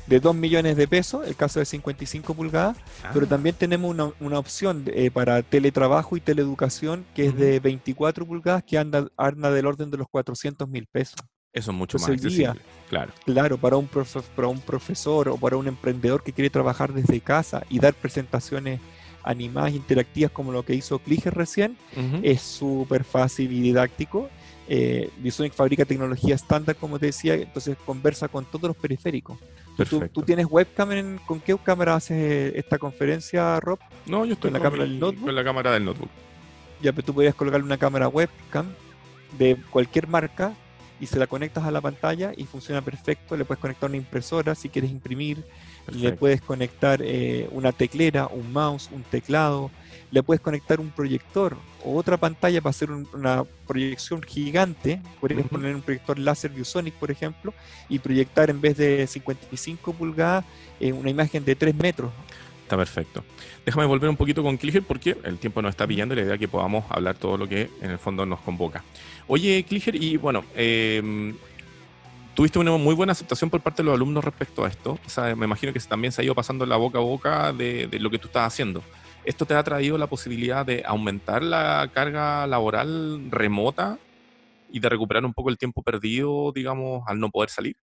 de 0.07 0.21
2 0.21 0.35
millones 0.35 0.77
de 0.77 0.89
pesos, 0.89 1.27
el 1.27 1.37
caso 1.37 1.59
de 1.59 1.67
55 1.67 2.35
pulgadas, 2.35 2.77
ah. 3.05 3.11
pero 3.13 3.27
también 3.27 3.55
tenemos 3.55 3.95
una, 4.21 4.39
opción 4.39 4.85
eh, 4.87 5.11
para 5.11 5.43
teletrabajo 5.43 6.17
y 6.17 6.21
teleeducación 6.21 7.07
que 7.15 7.27
es 7.27 7.37
de 7.37 7.61
24 7.61 8.27
pulgadas 8.27 8.63
que 8.65 8.79
anda, 8.79 9.07
anda 9.17 9.51
del 9.51 9.67
orden 9.67 9.91
de 9.91 9.97
los 9.97 10.09
400 10.09 10.69
mil 10.69 10.87
pesos. 10.87 11.21
Eso 11.53 11.71
es 11.71 11.77
mucho 11.77 11.99
más 11.99 12.11
accesible. 12.11 12.61
claro. 12.91 13.13
Claro, 13.25 13.57
para 13.57 13.77
un, 13.77 13.89
para 13.89 14.49
un 14.49 14.61
profesor 14.61 15.31
o 15.31 15.39
para 15.39 15.57
un 15.57 15.67
emprendedor 15.67 16.23
que 16.23 16.33
quiere 16.33 16.51
trabajar 16.51 16.93
desde 16.93 17.19
casa 17.21 17.65
y 17.71 17.79
dar 17.79 17.95
presentaciones 17.95 18.79
animadas 19.23 19.73
interactivas 19.75 20.31
como 20.31 20.53
lo 20.53 20.65
que 20.65 20.75
hizo 20.75 20.99
Cliger 20.99 21.35
recién, 21.35 21.77
es 22.23 22.43
súper 22.43 23.05
fácil 23.05 23.53
y 23.53 23.61
didáctico. 23.61 24.29
Eh, 24.69 25.11
fabrica 25.53 25.85
tecnología 25.85 26.35
estándar, 26.35 26.77
como 26.77 26.99
te 26.99 27.07
decía, 27.07 27.35
entonces 27.35 27.77
conversa 27.85 28.29
con 28.29 28.45
todos 28.45 28.69
los 28.69 28.77
periféricos. 28.77 29.39
¿Tú, 30.13 30.23
tienes 30.23 30.47
webcam? 30.49 31.19
¿Con 31.27 31.41
qué 31.41 31.57
cámara 31.63 31.95
haces 31.95 32.55
esta 32.57 32.79
conferencia, 32.79 33.61
Rob? 33.61 33.79
No, 34.07 34.25
yo 34.25 34.33
estoy 34.33 34.51
con 34.51 34.61
la 34.61 34.65
cámara 34.65 34.85
del 34.85 34.99
notebook. 34.99 35.25
Con 35.25 35.35
la 35.35 35.45
cámara 35.45 35.73
del 35.73 35.85
notebook. 35.85 36.09
Ya, 36.83 36.93
pero 36.93 37.05
tú 37.05 37.15
podrías 37.15 37.35
colocarle 37.35 37.65
una 37.65 37.77
cámara 37.77 38.09
webcam 38.09 38.67
de 39.39 39.57
cualquier 39.71 40.09
marca 40.09 40.55
y 40.99 41.07
se 41.07 41.19
la 41.19 41.27
conectas 41.27 41.65
a 41.65 41.71
la 41.71 41.81
pantalla 41.81 42.33
y 42.37 42.45
funciona 42.45 42.81
perfecto. 42.81 43.37
Le 43.37 43.45
puedes 43.45 43.61
conectar 43.61 43.91
una 43.91 43.99
impresora 43.99 44.55
si 44.55 44.71
quieres 44.71 44.91
imprimir, 44.91 45.45
le 45.93 46.13
puedes 46.13 46.41
conectar 46.41 47.01
eh, 47.03 47.49
una 47.53 47.73
teclera, 47.73 48.27
un 48.27 48.53
mouse, 48.53 48.89
un 48.93 49.03
teclado, 49.03 49.71
le 50.11 50.23
puedes 50.23 50.41
conectar 50.41 50.81
un 50.81 50.91
proyector 50.91 51.57
o 51.85 51.97
otra 51.97 52.17
pantalla 52.17 52.61
para 52.61 52.71
hacer 52.71 52.91
una 52.91 53.45
proyección 53.67 54.23
gigante. 54.23 55.01
Podrías 55.21 55.49
poner 55.49 55.75
un 55.75 55.83
proyector 55.83 56.19
láser 56.19 56.51
ViewSonic, 56.53 56.95
por 56.95 57.11
ejemplo, 57.11 57.53
y 57.89 57.99
proyectar 57.99 58.51
en 58.51 58.61
vez 58.61 58.77
de 58.77 59.07
55 59.07 59.93
pulgadas 59.93 60.45
eh, 60.81 60.93
una 60.93 61.11
imagen 61.11 61.45
de 61.45 61.55
3 61.55 61.75
metros. 61.75 62.13
Está 62.63 62.77
perfecto. 62.77 63.25
Déjame 63.65 63.87
volver 63.87 64.11
un 64.11 64.17
poquito 64.17 64.43
con 64.43 64.57
Cliger 64.57 64.83
porque 64.83 65.17
el 65.23 65.39
tiempo 65.39 65.63
nos 65.63 65.71
está 65.71 65.87
pillando 65.87 66.15
y 66.15 66.17
la 66.17 66.23
idea 66.25 66.35
es 66.35 66.41
que 66.41 66.49
podamos 66.49 66.85
hablar 66.89 67.17
todo 67.17 67.37
lo 67.37 67.49
que 67.49 67.71
en 67.81 67.93
el 67.93 67.99
fondo 67.99 68.27
nos 68.27 68.41
convoca. 68.41 68.83
Oye, 69.29 69.65
Cliger, 69.69 69.95
y 69.95 70.17
bueno, 70.17 70.45
eh, 70.57 71.33
tuviste 72.37 72.59
una 72.59 72.77
muy 72.77 72.95
buena 72.95 73.13
aceptación 73.13 73.49
por 73.49 73.63
parte 73.63 73.83
de 73.83 73.87
los 73.87 73.95
alumnos 73.95 74.23
respecto 74.23 74.65
a 74.65 74.69
esto. 74.69 74.99
O 75.05 75.09
sea, 75.09 75.35
me 75.35 75.47
imagino 75.47 75.73
que 75.73 75.81
también 75.81 76.13
se 76.13 76.21
ha 76.21 76.25
ido 76.25 76.35
pasando 76.35 76.67
la 76.67 76.77
boca 76.77 76.99
a 76.99 77.01
boca 77.01 77.53
de, 77.53 77.89
lo 77.99 78.11
que 78.11 78.19
tú 78.19 78.27
estás 78.29 78.47
haciendo. 78.47 78.83
¿Esto 79.25 79.47
te 79.47 79.55
ha 79.55 79.65
traído 79.65 79.97
la 79.97 80.07
posibilidad 80.07 80.65
de 80.65 80.85
aumentar 80.87 81.43
la 81.43 81.91
carga 81.93 82.47
laboral 82.47 83.31
remota 83.31 83.99
y 84.71 84.81
de 84.81 84.89
recuperar 84.89 85.25
un 85.25 85.33
poco 85.33 85.49
el 85.49 85.57
tiempo 85.57 85.83
perdido, 85.83 86.53
digamos, 86.55 87.03
al 87.07 87.19
no 87.19 87.31
poder 87.31 87.49
salir? 87.49 87.77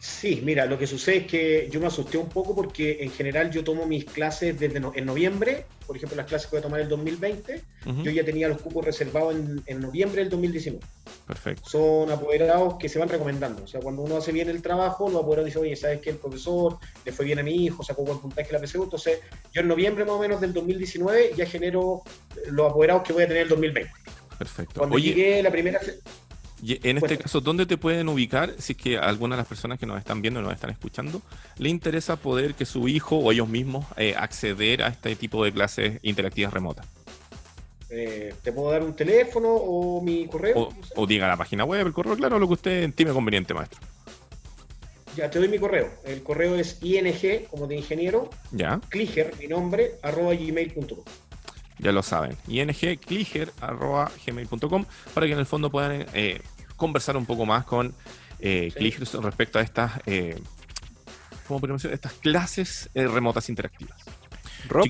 Sí, 0.00 0.42
mira, 0.44 0.64
lo 0.66 0.78
que 0.78 0.86
sucede 0.86 1.18
es 1.18 1.26
que 1.26 1.68
yo 1.72 1.80
me 1.80 1.88
asusté 1.88 2.18
un 2.18 2.28
poco 2.28 2.54
porque 2.54 2.98
en 3.00 3.10
general 3.10 3.50
yo 3.50 3.64
tomo 3.64 3.84
mis 3.84 4.04
clases 4.04 4.58
desde 4.58 4.78
en 4.78 5.04
noviembre, 5.04 5.66
por 5.86 5.96
ejemplo 5.96 6.16
las 6.16 6.26
clases 6.26 6.46
que 6.46 6.56
voy 6.56 6.60
a 6.60 6.62
tomar 6.62 6.80
el 6.80 6.88
2020, 6.88 7.62
yo 8.04 8.10
ya 8.10 8.24
tenía 8.24 8.46
los 8.48 8.60
cupos 8.60 8.84
reservados 8.84 9.34
en, 9.66 9.80
noviembre 9.80 10.20
del 10.20 10.30
2019. 10.30 10.84
Perfecto. 11.26 11.68
Son 11.68 12.10
apoderados 12.12 12.74
que 12.78 12.88
se 12.88 12.98
van 13.00 13.08
recomendando, 13.08 13.64
o 13.64 13.66
sea, 13.66 13.80
cuando 13.80 14.02
uno 14.02 14.18
hace 14.18 14.30
bien 14.30 14.48
el 14.48 14.62
trabajo, 14.62 15.08
los 15.08 15.20
apoderados 15.20 15.46
dicen, 15.46 15.62
oye, 15.62 15.74
¿sabes 15.74 16.00
qué? 16.00 16.10
El 16.10 16.16
profesor 16.16 16.78
le 17.04 17.12
fue 17.12 17.24
bien 17.24 17.40
a 17.40 17.42
mi 17.42 17.64
hijo, 17.64 17.82
sacó 17.82 18.04
buen 18.04 18.20
puntaje 18.20 18.52
la 18.52 18.64
PSU, 18.64 18.84
entonces 18.84 19.18
yo 19.52 19.62
en 19.62 19.68
noviembre 19.68 20.04
más 20.04 20.14
o 20.14 20.20
menos 20.20 20.40
del 20.40 20.52
2019 20.52 21.32
ya 21.36 21.46
genero 21.46 22.02
los 22.46 22.70
apoderados 22.70 23.02
que 23.02 23.12
voy 23.12 23.24
a 23.24 23.28
tener 23.28 23.42
el 23.42 23.48
2020. 23.48 23.90
Perfecto. 24.38 24.78
Cuando 24.78 24.98
llegué 24.98 25.42
la 25.42 25.50
primera 25.50 25.80
y 26.62 26.78
en 26.88 26.98
este 26.98 27.18
caso, 27.18 27.40
¿dónde 27.40 27.66
te 27.66 27.76
pueden 27.76 28.08
ubicar 28.08 28.54
si 28.58 28.72
es 28.72 28.78
que 28.78 28.98
alguna 28.98 29.36
de 29.36 29.42
las 29.42 29.48
personas 29.48 29.78
que 29.78 29.86
nos 29.86 29.98
están 29.98 30.22
viendo 30.22 30.40
y 30.40 30.42
nos 30.42 30.52
están 30.52 30.70
escuchando 30.70 31.22
le 31.58 31.68
interesa 31.68 32.16
poder 32.16 32.54
que 32.54 32.66
su 32.66 32.88
hijo 32.88 33.16
o 33.16 33.32
ellos 33.32 33.48
mismos 33.48 33.86
eh, 33.96 34.14
acceder 34.16 34.82
a 34.82 34.88
este 34.88 35.14
tipo 35.16 35.44
de 35.44 35.52
clases 35.52 35.98
interactivas 36.02 36.52
remotas? 36.52 36.86
Eh, 37.90 38.34
¿Te 38.42 38.52
puedo 38.52 38.70
dar 38.70 38.82
un 38.82 38.94
teléfono 38.94 39.48
o 39.48 40.02
mi 40.02 40.26
correo? 40.26 40.70
O, 40.94 41.06
diga 41.06 41.26
la 41.26 41.36
página 41.36 41.64
web, 41.64 41.86
el 41.86 41.92
correo, 41.92 42.16
claro, 42.16 42.38
lo 42.38 42.46
que 42.46 42.54
usted 42.54 42.82
estime 42.84 43.12
conveniente, 43.12 43.54
maestro. 43.54 43.80
Ya, 45.16 45.30
te 45.30 45.38
doy 45.38 45.48
mi 45.48 45.58
correo. 45.58 45.90
El 46.04 46.22
correo 46.22 46.54
es 46.54 46.78
ing, 46.82 47.06
como 47.50 47.66
de 47.66 47.76
ingeniero, 47.76 48.30
ya. 48.52 48.80
cliger, 48.88 49.34
mi 49.40 49.46
nombre, 49.46 49.94
arroba 50.02 50.34
gmail.com 50.34 51.04
ya 51.78 51.92
lo 51.92 52.02
saben. 52.02 52.36
ingcliger.gmail.com 52.46 54.84
para 55.14 55.26
que 55.26 55.32
en 55.32 55.38
el 55.38 55.46
fondo 55.46 55.70
puedan 55.70 56.06
eh, 56.12 56.42
conversar 56.76 57.16
un 57.16 57.24
poco 57.26 57.44
más 57.44 57.64
con 57.64 57.94
eh, 58.40 58.72
respecto 59.20 59.58
a 59.58 59.62
estas, 59.62 59.92
eh, 60.06 60.40
¿cómo 61.46 61.60
podemos 61.60 61.82
decir? 61.82 61.94
Estas 61.94 62.12
clases 62.14 62.88
eh, 62.94 63.06
remotas 63.06 63.48
interactivas. 63.48 63.98
Rob, 64.68 64.86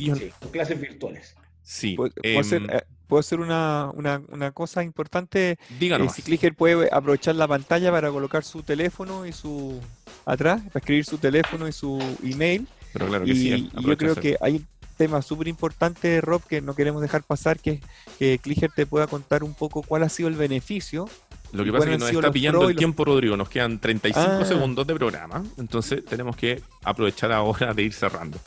clases 0.52 0.80
virtuales. 0.80 1.36
Sí. 1.62 1.96
¿Puedo, 1.96 2.12
hacer, 2.38 2.62
em, 2.62 3.40
una, 3.40 4.22
una, 4.28 4.52
cosa 4.52 4.82
importante? 4.82 5.58
Díganos. 5.78 6.14
si 6.14 6.22
Cliger 6.22 6.54
puede 6.54 6.88
aprovechar 6.90 7.34
la 7.34 7.46
pantalla 7.46 7.90
para 7.90 8.10
colocar 8.10 8.44
su 8.44 8.62
teléfono 8.62 9.26
y 9.26 9.32
su 9.32 9.80
atrás, 10.24 10.62
para 10.62 10.80
escribir 10.80 11.04
su 11.04 11.18
teléfono 11.18 11.68
y 11.68 11.72
su 11.72 11.98
email. 12.22 12.66
Pero 12.92 13.08
claro 13.08 13.24
que 13.24 13.34
sí. 13.34 13.70
Y 13.76 13.84
yo 13.84 13.96
creo 13.96 14.14
que 14.14 14.36
hay 14.40 14.64
tema 14.98 15.22
súper 15.22 15.48
importante, 15.48 16.20
Rob, 16.20 16.42
que 16.46 16.60
no 16.60 16.74
queremos 16.74 17.00
dejar 17.00 17.22
pasar, 17.22 17.58
que, 17.58 17.80
que 18.18 18.38
Cliger 18.38 18.70
te 18.74 18.84
pueda 18.84 19.06
contar 19.06 19.42
un 19.44 19.54
poco 19.54 19.82
cuál 19.82 20.02
ha 20.02 20.08
sido 20.10 20.28
el 20.28 20.34
beneficio. 20.34 21.08
Lo 21.52 21.64
que 21.64 21.72
pasa 21.72 21.84
es 21.84 21.90
que 21.92 21.98
nos 21.98 22.10
está 22.10 22.30
pillando 22.30 22.68
el 22.68 22.76
tiempo, 22.76 23.04
Rodrigo. 23.04 23.36
Nos 23.36 23.48
quedan 23.48 23.78
35 23.78 24.26
ah. 24.28 24.44
segundos 24.44 24.86
de 24.86 24.94
programa. 24.94 25.42
Entonces 25.56 26.04
tenemos 26.04 26.36
que 26.36 26.60
aprovechar 26.84 27.32
ahora 27.32 27.72
de 27.72 27.84
ir 27.84 27.94
cerrando. 27.94 28.38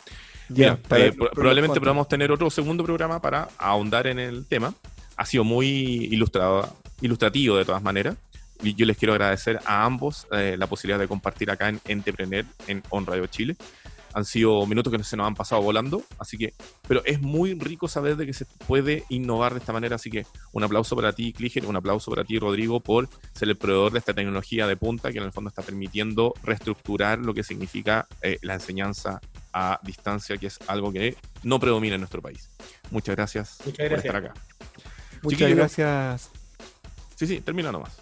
Ya, 0.49 0.77
eh, 0.91 1.13
probablemente 1.33 1.79
podamos 1.79 2.07
tener 2.09 2.31
otro 2.31 2.49
segundo 2.49 2.83
programa 2.83 3.21
para 3.21 3.47
ahondar 3.57 4.05
en 4.07 4.19
el 4.19 4.45
tema. 4.45 4.73
Ha 5.15 5.25
sido 5.25 5.43
muy 5.43 5.67
ilustrado, 6.11 6.75
ilustrativo 6.99 7.55
de 7.57 7.65
todas 7.65 7.81
maneras. 7.81 8.17
Y 8.61 8.75
yo 8.75 8.85
les 8.85 8.97
quiero 8.97 9.13
agradecer 9.13 9.59
a 9.65 9.85
ambos 9.85 10.27
eh, 10.31 10.55
la 10.59 10.67
posibilidad 10.67 10.99
de 10.99 11.07
compartir 11.07 11.49
acá 11.49 11.69
en 11.69 11.79
Entrepreneur 11.85 12.45
en 12.67 12.83
On 12.89 13.05
Radio 13.07 13.25
Chile 13.25 13.55
han 14.13 14.25
sido 14.25 14.65
minutos 14.65 14.91
que 14.91 15.03
se 15.03 15.17
nos 15.17 15.27
han 15.27 15.35
pasado 15.35 15.61
volando, 15.61 16.03
así 16.19 16.37
que, 16.37 16.53
pero 16.87 17.03
es 17.05 17.21
muy 17.21 17.53
rico 17.53 17.87
saber 17.87 18.15
de 18.15 18.25
que 18.25 18.33
se 18.33 18.45
puede 18.45 19.03
innovar 19.09 19.53
de 19.53 19.59
esta 19.59 19.73
manera, 19.73 19.95
así 19.95 20.09
que 20.09 20.25
un 20.51 20.63
aplauso 20.63 20.95
para 20.95 21.13
ti, 21.13 21.33
Cliger, 21.33 21.65
un 21.65 21.75
aplauso 21.75 22.11
para 22.11 22.23
ti, 22.23 22.39
Rodrigo, 22.39 22.79
por 22.79 23.09
ser 23.33 23.49
el 23.49 23.57
proveedor 23.57 23.91
de 23.93 23.99
esta 23.99 24.13
tecnología 24.13 24.67
de 24.67 24.75
punta 24.77 25.11
que 25.11 25.17
en 25.19 25.25
el 25.25 25.31
fondo 25.31 25.49
está 25.49 25.61
permitiendo 25.61 26.33
reestructurar 26.43 27.19
lo 27.19 27.33
que 27.33 27.43
significa 27.43 28.07
eh, 28.21 28.37
la 28.41 28.55
enseñanza 28.55 29.19
a 29.53 29.79
distancia, 29.83 30.37
que 30.37 30.47
es 30.47 30.59
algo 30.67 30.91
que 30.91 31.15
no 31.43 31.59
predomina 31.59 31.95
en 31.95 32.01
nuestro 32.01 32.21
país. 32.21 32.49
Muchas 32.89 33.15
gracias, 33.15 33.57
Muchas 33.65 33.89
gracias. 33.89 34.11
por 34.13 34.15
estar 34.15 34.31
acá. 34.31 34.33
Muchas 35.23 35.49
gracias. 35.51 36.31
Sí, 37.15 37.27
sí, 37.27 37.41
termina 37.41 37.71
nomás. 37.71 37.97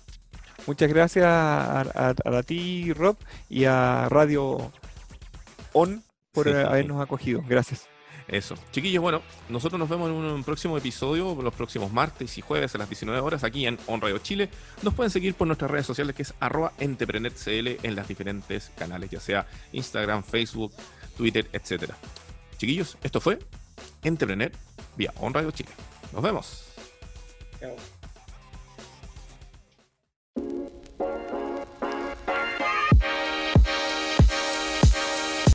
Muchas 0.66 0.90
gracias 0.90 1.26
a, 1.26 2.14
a 2.24 2.44
ti, 2.44 2.94
Rob, 2.94 3.18
y 3.50 3.66
a 3.66 4.08
Radio 4.10 4.72
on 5.74 6.04
por 6.32 6.48
habernos 6.50 7.02
acogido. 7.02 7.44
Gracias. 7.48 7.88
Eso. 8.30 8.54
Chiquillos, 8.72 9.02
bueno, 9.02 9.24
nosotros 9.50 9.80
nos 9.80 9.90
vemos 9.90 10.08
en 10.10 10.16
un 10.16 10.44
próximo 10.44 10.78
episodio, 10.78 11.36
los 11.42 11.54
próximos 11.54 11.92
martes 11.92 12.38
y 12.38 12.42
jueves 12.42 12.76
a 12.76 12.78
las 12.78 12.88
19 12.88 13.20
horas 13.22 13.44
aquí 13.44 13.66
en 13.66 13.80
On 13.88 14.00
Radio 14.00 14.20
Chile. 14.20 14.50
Nos 14.84 14.94
pueden 14.94 15.10
seguir 15.10 15.34
por 15.34 15.48
nuestras 15.48 15.72
redes 15.72 15.88
sociales 15.88 16.16
que 16.16 16.22
es 16.22 16.36
arroba 16.40 16.72
CL 16.78 17.78
en 17.82 17.96
las 17.96 18.08
diferentes 18.08 18.72
canales, 18.78 19.10
ya 19.10 19.20
sea 19.20 19.48
Instagram, 19.72 20.24
Facebook, 20.24 20.72
Twitter, 21.18 21.48
etcétera. 21.54 21.98
Chiquillos, 22.58 22.98
esto 23.02 23.20
fue 23.20 23.40
Entrepreneur 24.04 24.52
vía 24.96 25.12
On 25.18 25.34
Radio 25.34 25.50
Chile. 25.50 25.70
Nos 26.14 26.22
vemos. 26.22 26.66
Chao. 27.60 27.76